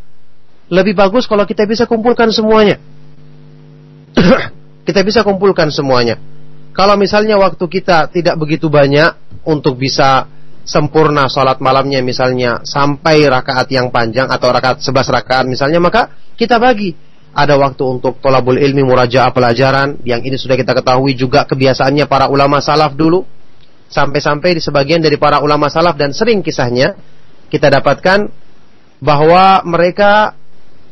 [0.72, 2.80] lebih bagus kalau kita bisa kumpulkan semuanya.
[4.88, 6.20] kita bisa kumpulkan semuanya.
[6.76, 10.30] Kalau misalnya waktu kita tidak begitu banyak untuk bisa
[10.70, 16.62] sempurna sholat malamnya misalnya sampai rakaat yang panjang atau rakaat sebelas rakaat misalnya maka kita
[16.62, 16.94] bagi
[17.34, 22.30] ada waktu untuk tolabul ilmi murajaah pelajaran yang ini sudah kita ketahui juga kebiasaannya para
[22.30, 23.26] ulama salaf dulu
[23.90, 26.94] sampai-sampai di sebagian dari para ulama salaf dan sering kisahnya
[27.50, 28.30] kita dapatkan
[29.02, 30.38] bahwa mereka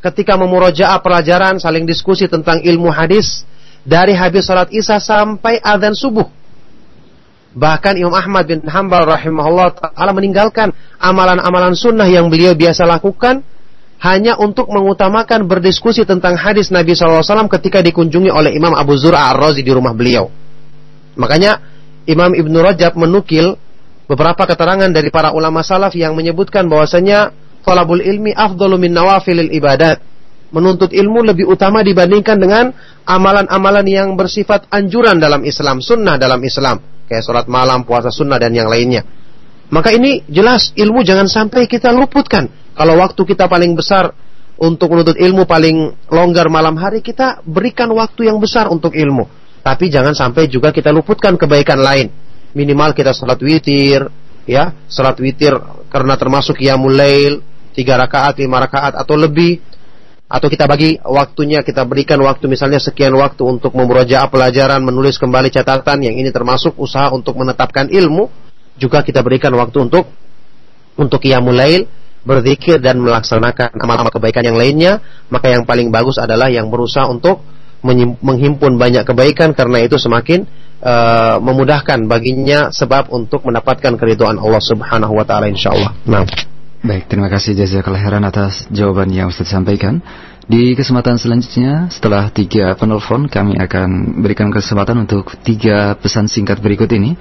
[0.02, 3.46] ketika memurojaah pelajaran saling diskusi tentang ilmu hadis
[3.88, 6.28] dari habis salat isya sampai adzan subuh.
[7.58, 10.70] Bahkan Imam Ahmad bin Hambal rahimahullah taala meninggalkan
[11.02, 13.42] amalan-amalan sunnah yang beliau biasa lakukan
[13.98, 19.66] hanya untuk mengutamakan berdiskusi tentang hadis Nabi SAW ketika dikunjungi oleh Imam Abu Zur'a Ar-Razi
[19.66, 20.30] di rumah beliau.
[21.18, 21.58] Makanya
[22.06, 23.58] Imam Ibnu Rajab menukil
[24.06, 27.34] beberapa keterangan dari para ulama salaf yang menyebutkan bahwasanya
[27.66, 30.02] talabul ilmi afdalu min nawafilil ibadat.
[30.48, 32.72] Menuntut ilmu lebih utama dibandingkan dengan
[33.04, 36.80] amalan-amalan yang bersifat anjuran dalam Islam, sunnah dalam Islam,
[37.12, 39.04] kayak sholat malam, puasa sunnah dan yang lainnya.
[39.68, 42.48] Maka ini jelas ilmu jangan sampai kita luputkan.
[42.72, 44.16] Kalau waktu kita paling besar
[44.58, 49.28] untuk menuntut ilmu paling longgar malam hari kita berikan waktu yang besar untuk ilmu.
[49.62, 52.08] Tapi jangan sampai juga kita luputkan kebaikan lain.
[52.56, 54.08] Minimal kita sholat witir,
[54.48, 55.54] ya, sholat witir
[55.92, 57.44] karena termasuk ya lail,
[57.76, 59.62] tiga rakaat, lima rakaat atau lebih.
[60.28, 65.48] Atau kita bagi waktunya kita berikan waktu misalnya sekian waktu untuk memurajaah pelajaran menulis kembali
[65.48, 68.28] catatan yang ini termasuk usaha untuk menetapkan ilmu.
[68.76, 70.12] Juga kita berikan waktu untuk
[71.00, 71.88] untuk qiyamul lail
[72.28, 75.00] berzikir dan melaksanakan amal-amal kebaikan yang lainnya,
[75.32, 77.40] maka yang paling bagus adalah yang berusaha untuk
[78.20, 80.44] menghimpun banyak kebaikan karena itu semakin
[80.82, 85.94] uh, memudahkan baginya sebab untuk mendapatkan keridhaan Allah Subhanahu wa taala insyaallah.
[86.06, 86.26] Nah.
[86.78, 89.98] Baik, terima kasih jazakallah khairan atas jawaban yang Ustaz sampaikan.
[90.48, 96.88] Di kesempatan selanjutnya, setelah tiga penelpon, kami akan berikan kesempatan untuk tiga pesan singkat berikut
[96.94, 97.18] ini.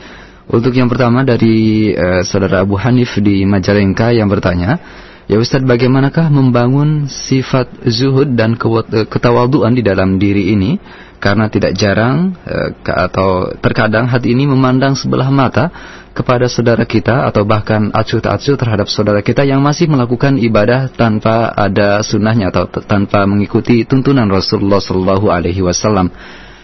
[0.46, 4.78] Untuk yang pertama dari uh, saudara Abu Hanif di Majalengka yang bertanya,
[5.26, 10.78] Ya Ustaz, bagaimanakah membangun sifat zuhud dan eh, ketawaduan di dalam diri ini?
[11.16, 15.72] Karena tidak jarang uh, atau terkadang hati ini memandang sebelah mata
[16.12, 20.92] kepada saudara kita atau bahkan acuh tak acuh terhadap saudara kita yang masih melakukan ibadah
[20.92, 26.12] tanpa ada sunnahnya atau tanpa mengikuti tuntunan Rasulullah Sallallahu Alaihi Wasallam.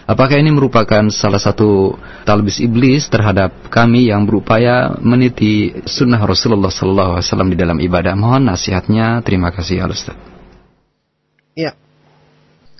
[0.03, 1.95] Apakah ini merupakan salah satu
[2.27, 8.11] talbis iblis terhadap kami yang berupaya meniti sunnah Rasulullah SAW di dalam ibadah?
[8.11, 9.23] Mohon nasihatnya.
[9.23, 10.19] Terima kasih, Al-Ustaz.
[11.55, 11.71] Ya.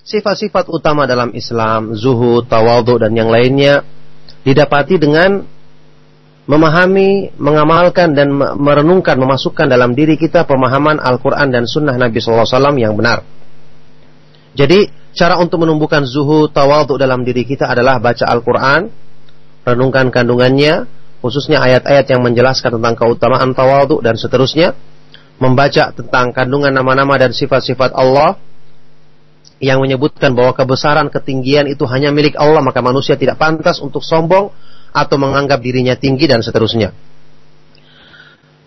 [0.04, 3.88] Sifat-sifat utama dalam Islam, zuhud, tawadhu, dan yang lainnya
[4.44, 5.48] didapati dengan
[6.44, 12.44] memahami, mengamalkan dan merenungkan, memasukkan dalam diri kita pemahaman Al-Quran dan Sunnah Nabi SAW
[12.76, 13.24] yang benar.
[14.60, 18.90] Jadi cara untuk menumbuhkan zuhud tawadhu dalam diri kita adalah baca Al-Quran,
[19.64, 20.90] renungkan kandungannya,
[21.22, 24.74] khususnya ayat-ayat yang menjelaskan tentang keutamaan tawadhu dan seterusnya,
[25.38, 28.38] membaca tentang kandungan nama-nama dan sifat-sifat Allah
[29.64, 34.52] yang menyebutkan bahwa kebesaran ketinggian itu hanya milik Allah maka manusia tidak pantas untuk sombong
[34.92, 36.92] atau menganggap dirinya tinggi dan seterusnya.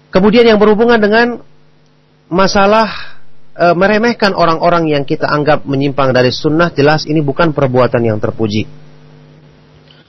[0.09, 1.44] Kemudian yang berhubungan dengan
[2.32, 3.16] masalah
[3.57, 8.68] e, meremehkan orang-orang yang kita anggap menyimpang dari sunnah jelas ini bukan perbuatan yang terpuji.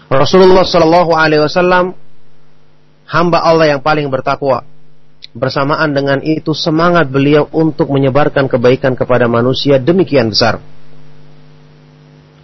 [0.07, 1.95] Rasulullah Shallallahu Alaihi Wasallam
[3.07, 4.63] hamba Allah yang paling bertakwa.
[5.33, 10.61] Bersamaan dengan itu semangat beliau untuk menyebarkan kebaikan kepada manusia demikian besar.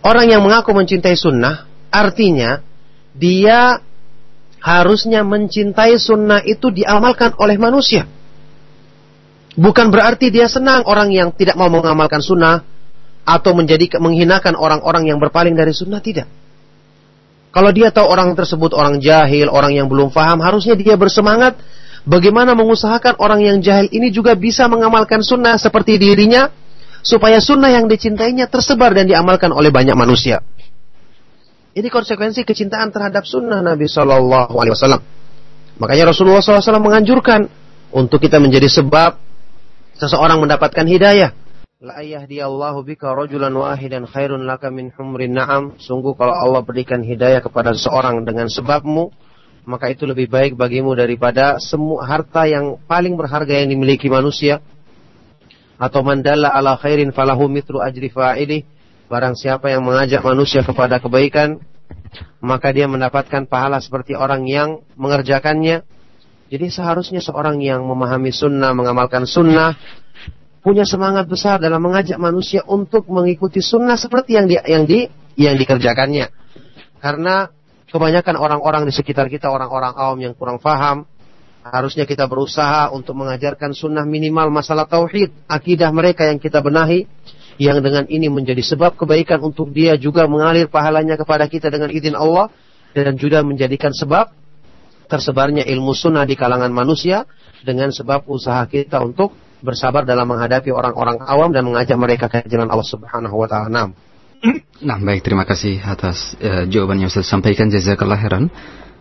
[0.04, 2.60] Orang yang mengaku mencintai sunnah artinya
[3.16, 3.80] dia
[4.60, 8.04] harusnya mencintai sunnah itu diamalkan oleh manusia.
[9.54, 12.66] Bukan berarti dia senang orang yang tidak mau mengamalkan sunnah
[13.24, 16.26] atau menjadi menghinakan orang-orang yang berpaling dari sunnah tidak.
[17.54, 21.54] Kalau dia tahu orang tersebut orang jahil, orang yang belum faham, harusnya dia bersemangat
[22.02, 26.50] bagaimana mengusahakan orang yang jahil ini juga bisa mengamalkan sunnah seperti dirinya
[27.06, 30.42] supaya sunnah yang dicintainya tersebar dan diamalkan oleh banyak manusia.
[31.78, 35.02] Ini konsekuensi kecintaan terhadap sunnah Nabi Shallallahu Alaihi Wasallam.
[35.82, 37.50] Makanya Rasulullah SAW menganjurkan
[37.90, 39.18] untuk kita menjadi sebab
[40.04, 41.32] seseorang mendapatkan hidayah.
[41.84, 45.76] La yahdiyallahu bika rajulan wahidan khairun laka min humrin na'am.
[45.80, 49.12] Sungguh kalau Allah berikan hidayah kepada seseorang dengan sebabmu,
[49.68, 54.64] maka itu lebih baik bagimu daripada semua harta yang paling berharga yang dimiliki manusia.
[55.76, 58.64] Atau mandala ala khairin falahu mitru ajri fa'ilih.
[59.12, 61.60] Barang siapa yang mengajak manusia kepada kebaikan,
[62.40, 65.84] maka dia mendapatkan pahala seperti orang yang mengerjakannya
[66.54, 69.74] jadi seharusnya seorang yang memahami sunnah, mengamalkan sunnah,
[70.62, 75.58] punya semangat besar dalam mengajak manusia untuk mengikuti sunnah seperti yang di, yang di yang
[75.58, 76.30] dikerjakannya.
[77.02, 77.50] Karena
[77.90, 81.10] kebanyakan orang-orang di sekitar kita orang-orang awam yang kurang paham,
[81.66, 87.10] harusnya kita berusaha untuk mengajarkan sunnah minimal masalah tauhid, akidah mereka yang kita benahi,
[87.58, 92.14] yang dengan ini menjadi sebab kebaikan untuk dia juga mengalir pahalanya kepada kita dengan izin
[92.14, 92.54] Allah
[92.94, 94.43] dan juga menjadikan sebab
[95.14, 97.30] tersebarnya ilmu sunnah di kalangan manusia
[97.62, 102.74] dengan sebab usaha kita untuk bersabar dalam menghadapi orang-orang awam dan mengajak mereka ke jalan
[102.74, 103.94] Allah Subhanahu wa taala.
[104.84, 108.50] Nah, baik terima kasih atas uh, jawaban yang Ustaz sampaikan jazakallah khairan.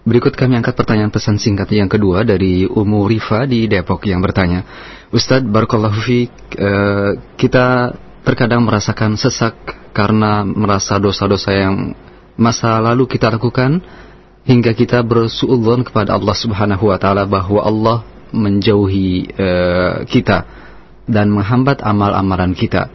[0.07, 4.67] Berikut kami angkat pertanyaan pesan singkat yang kedua dari Umu Rifa di Depok yang bertanya,
[5.11, 6.27] Ustadz Barakallahu fi,
[6.59, 9.55] uh, kita terkadang merasakan sesak
[9.91, 11.95] karena merasa dosa-dosa yang
[12.39, 13.83] masa lalu kita lakukan
[14.43, 17.97] hingga kita bersuudzon kepada Allah Subhanahu wa taala bahwa Allah
[18.33, 20.49] menjauhi uh, kita
[21.07, 22.91] dan menghambat amal-amalan kita.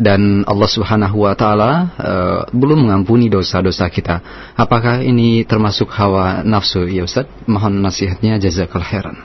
[0.00, 1.70] Dan Allah Subhanahu wa taala
[2.00, 4.24] uh, belum mengampuni dosa-dosa kita.
[4.56, 7.28] Apakah ini termasuk hawa nafsu ya Ustaz?
[7.44, 9.16] Mohon nasihatnya jazakallahu khairan.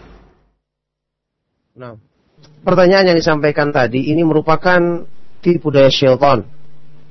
[1.80, 1.96] Nah,
[2.68, 5.08] pertanyaan yang disampaikan tadi ini merupakan
[5.40, 6.44] tipu daya syaitan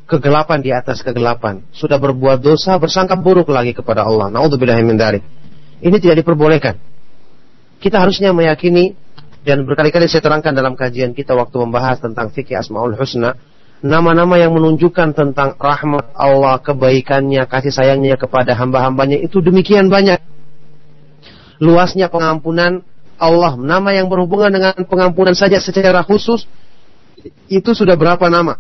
[0.05, 1.65] kegelapan di atas kegelapan.
[1.73, 4.29] Sudah berbuat dosa, bersangka buruk lagi kepada Allah.
[4.29, 5.25] Naudzubillahimin dzalik.
[5.81, 6.77] Ini tidak diperbolehkan.
[7.81, 8.97] Kita harusnya meyakini
[9.45, 13.37] dan berkali-kali saya terangkan dalam kajian kita waktu membahas tentang fikih Asmaul Husna,
[13.85, 20.17] nama-nama yang menunjukkan tentang rahmat Allah, kebaikannya, kasih sayangnya kepada hamba-hambanya itu demikian banyak.
[21.61, 22.81] Luasnya pengampunan
[23.21, 26.49] Allah, nama yang berhubungan dengan pengampunan saja secara khusus
[27.53, 28.57] itu sudah berapa nama?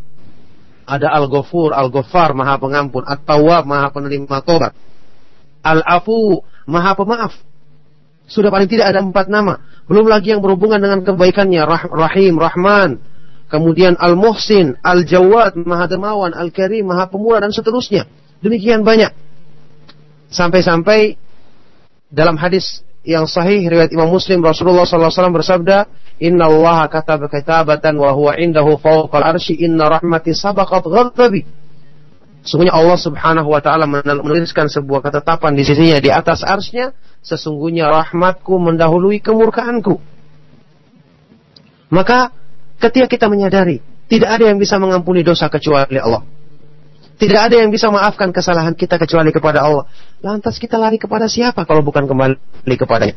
[0.85, 4.77] Ada Al-Ghafur, Al-Ghaffar, Maha Pengampun, At-Tawwab, Maha Penerima Tobat,
[5.65, 7.33] Al-Afu, Maha Pemaaf.
[8.25, 9.61] Sudah paling tidak ada empat nama.
[9.85, 13.01] Belum lagi yang berhubungan dengan kebaikannya, Rah Rahim, Rahman,
[13.53, 18.09] kemudian Al-Muhsin, Al-Jawad, Maha Dermawan, Al-Karim, Maha Pemurah, dan seterusnya.
[18.41, 19.13] Demikian banyak.
[20.33, 21.17] Sampai-sampai
[22.13, 25.87] dalam hadis yang sahih riwayat Imam Muslim Rasulullah SAW bersabda,
[26.25, 31.45] Inna Allah kataba kitabatan wa huwa indahu fawqal arshi inna rahmati sabaqat ghadabi.
[32.45, 36.93] Sesungguhnya Allah Subhanahu wa taala menuliskan sebuah ketetapan di sisinya di atas arsnya,
[37.25, 39.97] sesungguhnya rahmatku mendahului kemurkaanku.
[41.93, 42.33] Maka
[42.81, 46.21] ketika kita menyadari tidak ada yang bisa mengampuni dosa kecuali Allah.
[47.15, 49.87] Tidak ada yang bisa maafkan kesalahan kita kecuali kepada Allah.
[50.19, 53.15] Lantas kita lari kepada siapa kalau bukan kembali kepadanya?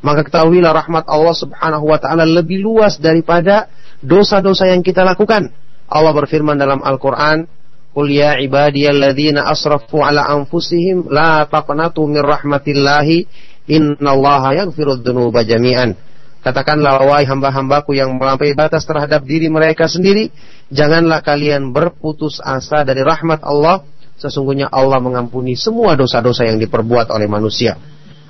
[0.00, 3.68] Maka ketahuilah rahmat Allah subhanahu wa ta'ala lebih luas daripada
[4.00, 5.52] dosa-dosa yang kita lakukan.
[5.90, 7.44] Allah berfirman dalam Al-Quran,
[7.90, 13.26] Qul ya ibadiyalladzina asrafu ala anfusihim la taqnatu min rahmatillahi
[13.66, 15.98] innallaha yaghfirudz dzunuba jami'an.
[16.40, 20.32] Katakanlah wahai hamba-hambaku yang melampaui batas terhadap diri mereka sendiri,
[20.72, 23.84] janganlah kalian berputus asa dari rahmat Allah.
[24.16, 27.76] Sesungguhnya Allah mengampuni semua dosa-dosa yang diperbuat oleh manusia.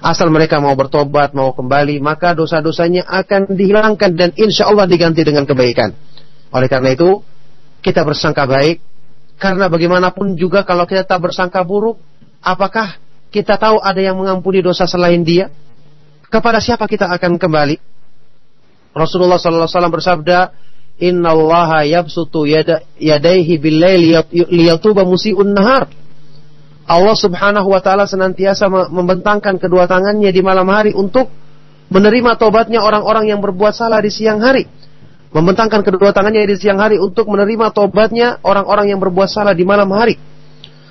[0.03, 5.47] Asal mereka mau bertobat, mau kembali, maka dosa-dosanya akan dihilangkan dan insya Allah diganti dengan
[5.47, 5.93] kebaikan.
[6.51, 7.23] Oleh karena itu,
[7.83, 8.81] kita bersangka baik,
[9.39, 12.01] karena bagaimanapun juga kalau kita tak bersangka buruk,
[12.43, 12.97] apakah
[13.29, 15.53] kita tahu ada yang mengampuni dosa selain dia?
[16.31, 17.77] Kepada siapa kita akan kembali?
[18.91, 20.39] Rasulullah sallallahu alaihi wasallam bersabda,
[20.99, 22.47] "Inna Allah yabsutu
[22.99, 24.19] yadaihi bil-laili
[24.51, 25.87] liyatuba musii'un nahar."
[26.91, 31.31] Allah Subhanahu wa taala senantiasa membentangkan kedua tangannya di malam hari untuk
[31.87, 34.67] menerima tobatnya orang-orang yang berbuat salah di siang hari.
[35.31, 39.87] Membentangkan kedua tangannya di siang hari untuk menerima tobatnya orang-orang yang berbuat salah di malam
[39.95, 40.19] hari.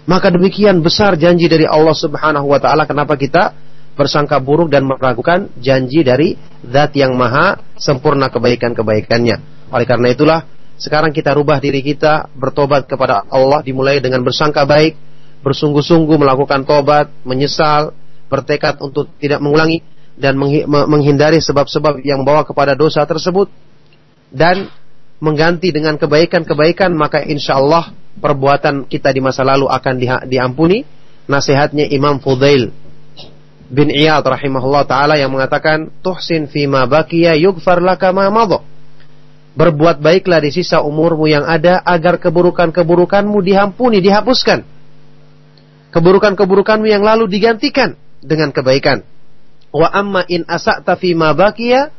[0.07, 3.51] Maka demikian besar janji dari Allah Subhanahu wa taala kenapa kita
[3.99, 9.67] bersangka buruk dan meragukan janji dari zat yang maha sempurna kebaikan-kebaikannya.
[9.75, 10.39] Oleh karena itulah
[10.79, 14.95] sekarang kita rubah diri kita bertobat kepada Allah dimulai dengan bersangka baik,
[15.43, 17.91] bersungguh-sungguh melakukan tobat, menyesal,
[18.31, 19.83] bertekad untuk tidak mengulangi
[20.15, 23.51] dan menghindari sebab-sebab yang membawa kepada dosa tersebut
[24.31, 24.71] dan
[25.19, 27.91] mengganti dengan kebaikan-kebaikan maka insya Allah
[28.23, 29.93] perbuatan kita di masa lalu akan
[30.23, 30.87] diampuni.
[31.29, 32.73] Nasihatnya Imam Fudail
[33.69, 38.65] bin Iyad rahimahullah taala yang mengatakan tuhsin fima baqiya yughfar laka ma madha.
[39.53, 44.65] Berbuat baiklah di sisa umurmu yang ada agar keburukan-keburukanmu dihampuni, dihapuskan.
[45.89, 49.05] Keburukan-keburukanmu yang lalu digantikan dengan kebaikan.
[49.69, 51.93] Wa amma in asa'ta fima baqiya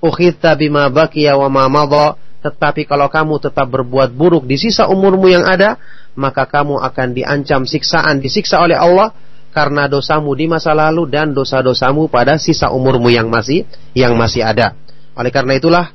[0.00, 2.16] ukhidta bima baqiya wa ma madha.
[2.40, 5.76] Tetapi kalau kamu tetap berbuat buruk di sisa umurmu yang ada,
[6.16, 9.12] maka kamu akan diancam siksaan, disiksa oleh Allah
[9.50, 14.78] karena dosamu di masa lalu dan dosa-dosamu pada sisa umurmu yang masih yang masih ada.
[15.18, 15.86] Oleh karena itulah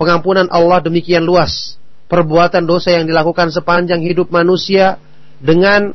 [0.00, 1.76] pengampunan Allah demikian luas.
[2.06, 4.96] Perbuatan dosa yang dilakukan sepanjang hidup manusia
[5.42, 5.90] dengan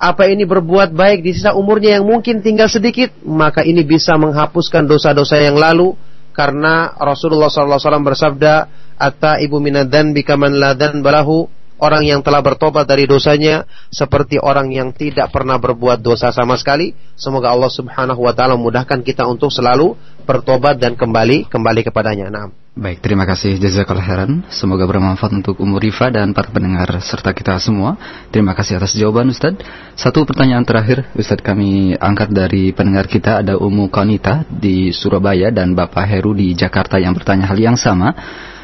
[0.00, 4.88] apa ini berbuat baik di sisa umurnya yang mungkin tinggal sedikit, maka ini bisa menghapuskan
[4.88, 5.92] dosa-dosa yang lalu
[6.32, 8.54] karena Rasulullah SAW bersabda,
[8.96, 14.92] "Atta ibu minadan bikaman ladan balahu." Orang yang telah bertobat dari dosanya seperti orang yang
[14.92, 16.92] tidak pernah berbuat dosa sama sekali.
[17.16, 19.96] Semoga Allah Subhanahu wa taala memudahkan kita untuk selalu
[20.28, 22.28] bertobat dan kembali kembali kepadanya.
[22.30, 22.48] Nah.
[22.70, 24.32] Baik, terima kasih jazakallahu khairan.
[24.46, 27.98] Semoga bermanfaat untuk Umur Rifa dan para pendengar serta kita semua.
[28.30, 29.58] Terima kasih atas jawaban Ustaz.
[29.98, 35.74] Satu pertanyaan terakhir Ustaz kami angkat dari pendengar kita ada Umu Konita di Surabaya dan
[35.74, 38.14] Bapak Heru di Jakarta yang bertanya hal yang sama.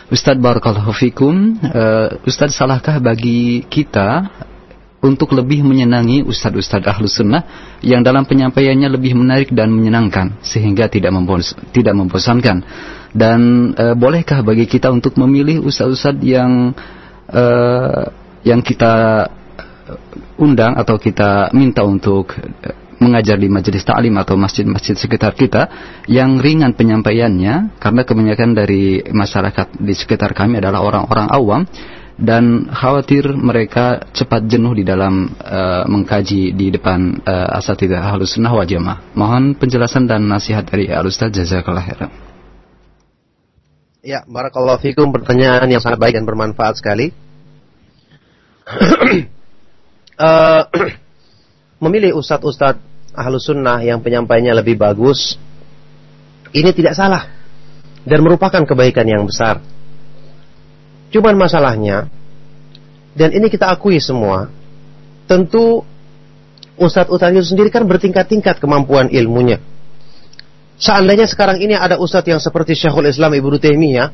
[0.07, 4.31] Ustadz Barakallahu Fikum uh, Ustadz salahkah bagi kita
[5.03, 7.43] untuk lebih menyenangi ustadz-ustadz ahlus sunnah
[7.79, 12.63] yang dalam penyampaiannya lebih menarik dan menyenangkan sehingga tidak membos tidak membosankan?
[13.11, 16.71] Dan uh, bolehkah bagi kita untuk memilih ustadz-ustadz yang
[17.31, 18.07] uh,
[18.47, 19.27] yang kita
[20.39, 22.31] undang atau kita minta untuk
[22.99, 25.69] mengajar di majelis ta'lim atau masjid-masjid sekitar kita
[26.09, 31.63] yang ringan penyampaiannya karena kebanyakan dari masyarakat di sekitar kami adalah orang-orang awam
[32.17, 38.57] dan khawatir mereka cepat jenuh di dalam uh, mengkaji di depan uh, asatidah halus sunnah
[38.57, 39.13] wal jamaah.
[39.13, 42.11] Mohon penjelasan dan nasihat dari Al-Ustaz Jazakallah khairan.
[44.01, 47.13] Ya, barakallahu fikum pertanyaan yang sangat baik dan bermanfaat sekali.
[50.17, 50.65] uh,
[51.81, 55.41] memilih ustadz-ustadz ahlu sunnah yang penyampaiannya lebih bagus,
[56.57, 57.29] Ini tidak salah
[58.07, 59.61] dan merupakan kebaikan yang besar.
[61.13, 62.09] Cuman masalahnya
[63.13, 64.49] dan ini kita akui semua,
[65.25, 65.85] tentu
[66.77, 69.61] ustadz-ustadz itu sendiri kan bertingkat-tingkat kemampuan ilmunya.
[70.77, 74.13] Seandainya sekarang ini ada ustadz yang seperti Syekhul Islam Ibnu Taimiyah,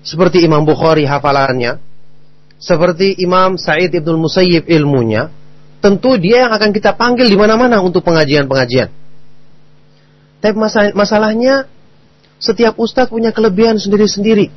[0.00, 1.76] seperti Imam Bukhari hafalannya,
[2.56, 5.28] seperti Imam Sa'id Ibnu Musayyib ilmunya,
[5.82, 8.88] tentu dia yang akan kita panggil di mana-mana untuk pengajian-pengajian.
[10.38, 10.54] Tapi
[10.94, 11.66] masalahnya
[12.38, 14.50] setiap ustadz punya kelebihan sendiri-sendiri.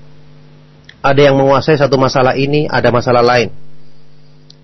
[1.05, 3.53] Ada yang menguasai satu masalah ini, ada masalah lain.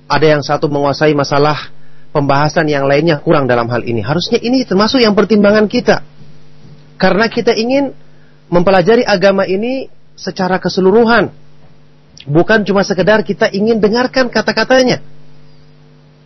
[0.10, 1.70] Ada yang satu menguasai masalah
[2.10, 4.02] pembahasan yang lainnya kurang dalam hal ini.
[4.02, 6.02] Harusnya ini termasuk yang pertimbangan kita.
[6.98, 7.94] Karena kita ingin
[8.50, 11.30] mempelajari agama ini secara keseluruhan.
[12.26, 15.02] Bukan cuma sekedar kita ingin dengarkan kata-katanya.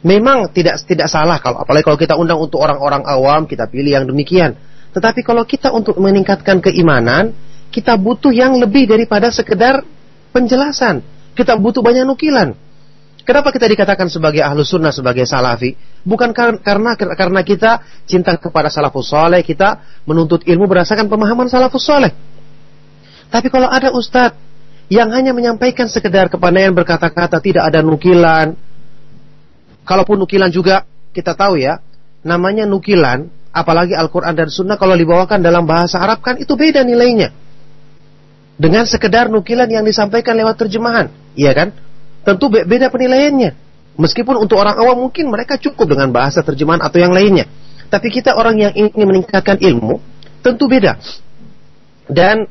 [0.05, 4.05] Memang tidak tidak salah kalau apalagi kalau kita undang untuk orang-orang awam kita pilih yang
[4.05, 4.53] demikian.
[4.93, 7.33] Tetapi kalau kita untuk meningkatkan keimanan,
[7.73, 9.81] kita butuh yang lebih daripada sekedar
[10.29, 11.01] penjelasan.
[11.33, 12.53] Kita butuh banyak nukilan.
[13.25, 15.73] Kenapa kita dikatakan sebagai ahlu sunnah, sebagai salafi?
[16.05, 22.13] Bukan karena karena kita cinta kepada salafus soleh, kita menuntut ilmu berdasarkan pemahaman salafus soleh.
[23.33, 24.37] Tapi kalau ada ustadz
[24.93, 28.53] yang hanya menyampaikan sekedar kepandaian berkata-kata, tidak ada nukilan.
[29.85, 30.83] Kalaupun nukilan juga
[31.13, 31.77] kita tahu ya,
[32.25, 37.31] namanya nukilan apalagi Al-Quran dan Sunnah kalau dibawakan dalam bahasa Arab kan itu beda nilainya.
[38.57, 41.69] Dengan sekedar nukilan yang disampaikan lewat terjemahan, iya kan?
[42.25, 43.51] Tentu beda penilaiannya.
[43.95, 47.47] Meskipun untuk orang awam mungkin mereka cukup dengan bahasa terjemahan atau yang lainnya.
[47.87, 50.01] Tapi kita orang yang ingin meningkatkan ilmu,
[50.43, 50.97] tentu beda.
[52.09, 52.47] Dan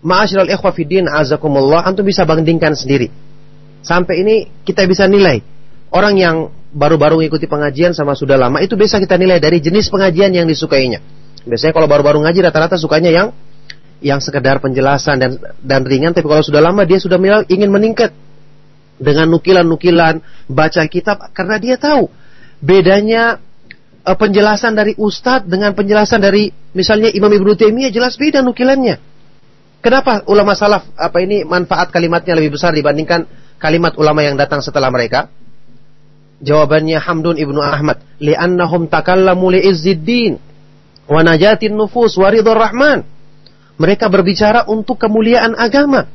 [0.00, 3.10] ma'asyiral ikhwah fiddin azakumullah antum bisa bandingkan sendiri.
[3.80, 5.49] Sampai ini kita bisa nilai
[5.90, 6.36] orang yang
[6.70, 11.02] baru-baru mengikuti pengajian sama sudah lama itu bisa kita nilai dari jenis pengajian yang disukainya.
[11.42, 13.28] Biasanya kalau baru-baru ngaji rata-rata sukanya yang
[14.00, 15.30] yang sekedar penjelasan dan
[15.60, 17.20] dan ringan tapi kalau sudah lama dia sudah
[17.52, 18.14] ingin meningkat
[19.00, 22.08] dengan nukilan-nukilan baca kitab karena dia tahu
[22.60, 23.40] bedanya
[24.04, 29.00] uh, penjelasan dari ustadz dengan penjelasan dari misalnya Imam Ibnu Taimiyah jelas beda nukilannya.
[29.80, 33.24] Kenapa ulama salaf apa ini manfaat kalimatnya lebih besar dibandingkan
[33.56, 35.32] kalimat ulama yang datang setelah mereka?
[36.40, 38.00] Jawabannya Hamdun ibnu Ahmad.
[38.16, 40.40] Li'annahum takallamu li'izziddin.
[41.04, 43.04] Wa najatin nufus wa rahman.
[43.76, 46.08] Mereka berbicara untuk kemuliaan agama.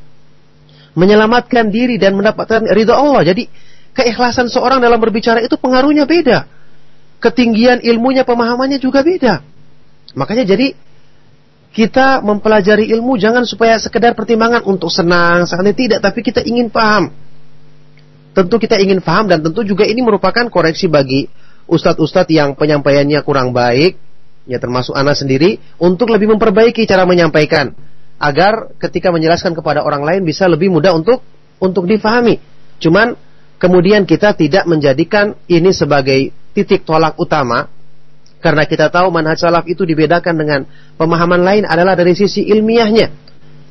[0.98, 3.22] Menyelamatkan diri dan mendapatkan ridha Allah.
[3.22, 3.46] Jadi
[3.94, 6.50] keikhlasan seorang dalam berbicara itu pengaruhnya beda.
[7.22, 9.42] Ketinggian ilmunya, pemahamannya juga beda.
[10.14, 10.74] Makanya jadi
[11.76, 17.12] kita mempelajari ilmu jangan supaya sekedar pertimbangan untuk senang, santai tidak, tapi kita ingin paham
[18.36, 21.32] tentu kita ingin paham dan tentu juga ini merupakan koreksi bagi
[21.72, 23.96] ustadz-ustadz yang penyampaiannya kurang baik,
[24.46, 27.72] ya termasuk anak sendiri, untuk lebih memperbaiki cara menyampaikan
[28.20, 31.24] agar ketika menjelaskan kepada orang lain bisa lebih mudah untuk
[31.64, 32.38] untuk difahami.
[32.84, 33.16] Cuman
[33.56, 37.72] kemudian kita tidak menjadikan ini sebagai titik tolak utama
[38.44, 40.60] karena kita tahu manhaj salaf itu dibedakan dengan
[41.00, 43.10] pemahaman lain adalah dari sisi ilmiahnya,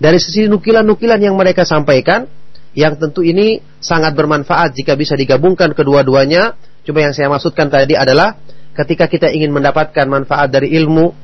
[0.00, 2.26] dari sisi nukilan-nukilan yang mereka sampaikan
[2.74, 6.58] yang tentu ini sangat bermanfaat jika bisa digabungkan kedua-duanya.
[6.84, 8.36] Cuma yang saya maksudkan tadi adalah
[8.74, 11.14] ketika kita ingin mendapatkan manfaat dari ilmu,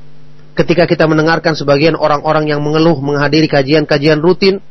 [0.55, 4.63] ketika kita mendengarkan sebagian orang-orang yang mengeluh menghadiri kajian-kajian rutin,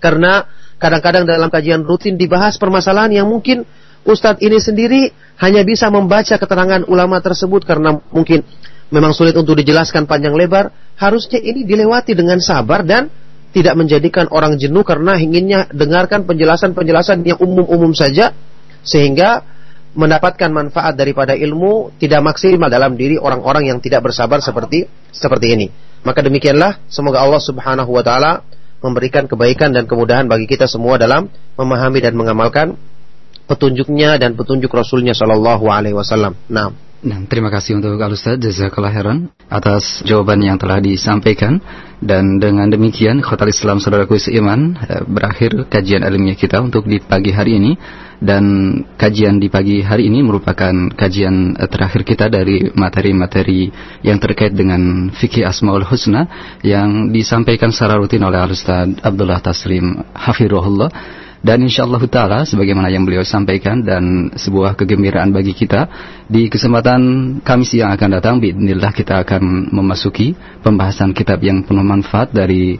[0.00, 0.48] karena
[0.80, 3.68] kadang-kadang dalam kajian rutin dibahas permasalahan yang mungkin
[4.08, 5.12] Ustadz ini sendiri
[5.42, 8.40] hanya bisa membaca keterangan ulama tersebut karena mungkin
[8.88, 10.72] memang sulit untuk dijelaskan panjang lebar.
[10.96, 13.12] Harusnya ini dilewati dengan sabar dan
[13.52, 18.36] tidak menjadikan orang jenuh karena inginnya dengarkan penjelasan-penjelasan yang umum-umum saja
[18.84, 19.44] sehingga
[19.96, 25.66] mendapatkan manfaat daripada ilmu tidak maksimal dalam diri orang-orang yang tidak bersabar seperti seperti ini.
[26.04, 28.44] Maka demikianlah semoga Allah Subhanahu wa taala
[28.78, 31.26] memberikan kebaikan dan kemudahan bagi kita semua dalam
[31.58, 32.78] memahami dan mengamalkan
[33.48, 36.36] petunjuknya dan petunjuk Rasulnya Shallallahu Alaihi Wasallam.
[36.52, 36.87] Nah.
[36.98, 41.62] Nah, terima kasih untuk Al Ustaz Jazakallah Heran atas jawaban yang telah disampaikan.
[42.02, 47.30] Dan dengan demikian Khotal Islam Saudaraku Seiman eh, berakhir kajian ilmiah kita untuk di pagi
[47.30, 47.78] hari ini.
[48.18, 48.42] Dan
[48.98, 53.70] kajian di pagi hari ini merupakan kajian eh, terakhir kita dari materi-materi
[54.02, 56.26] yang terkait dengan fikih Asmaul Husna
[56.66, 60.02] yang disampaikan secara rutin oleh Al Ustaz Abdullah Taslim.
[60.18, 60.90] Hafirullah
[61.38, 65.86] dan insya Allah Ta'ala sebagaimana yang beliau sampaikan dan sebuah kegembiraan bagi kita
[66.26, 70.34] di kesempatan Kamis yang akan datang Bismillah kita akan memasuki
[70.66, 72.74] pembahasan kitab yang penuh manfaat dari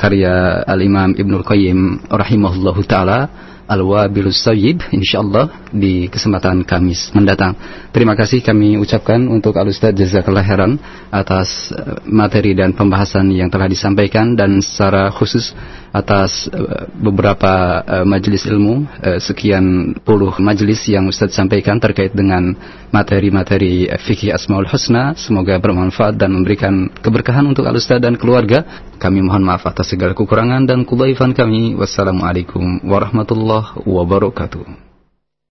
[0.00, 7.52] karya Al-Imam Ibnul Qayyim rahimahullahu Ta'ala Al-Wabilus Sayyib insyaallah di kesempatan Kamis mendatang.
[7.92, 10.80] Terima kasih kami ucapkan untuk Al Ustaz Jazakallah Heran
[11.12, 15.52] atas eh, materi dan pembahasan yang telah disampaikan dan secara khusus
[15.98, 22.54] atas eh, beberapa uh, majelis ilmu uh, sekian puluh majelis yang Ustaz sampaikan terkait dengan
[22.94, 25.18] materi-materi fikih Asmaul Husna.
[25.18, 28.86] Semoga bermanfaat dan memberikan keberkahan untuk Al Ustaz dan keluarga.
[28.96, 31.74] Kami mohon maaf atas segala kekurangan dan kebaikan kami.
[31.74, 34.87] Wassalamualaikum warahmatullahi wabarakatuh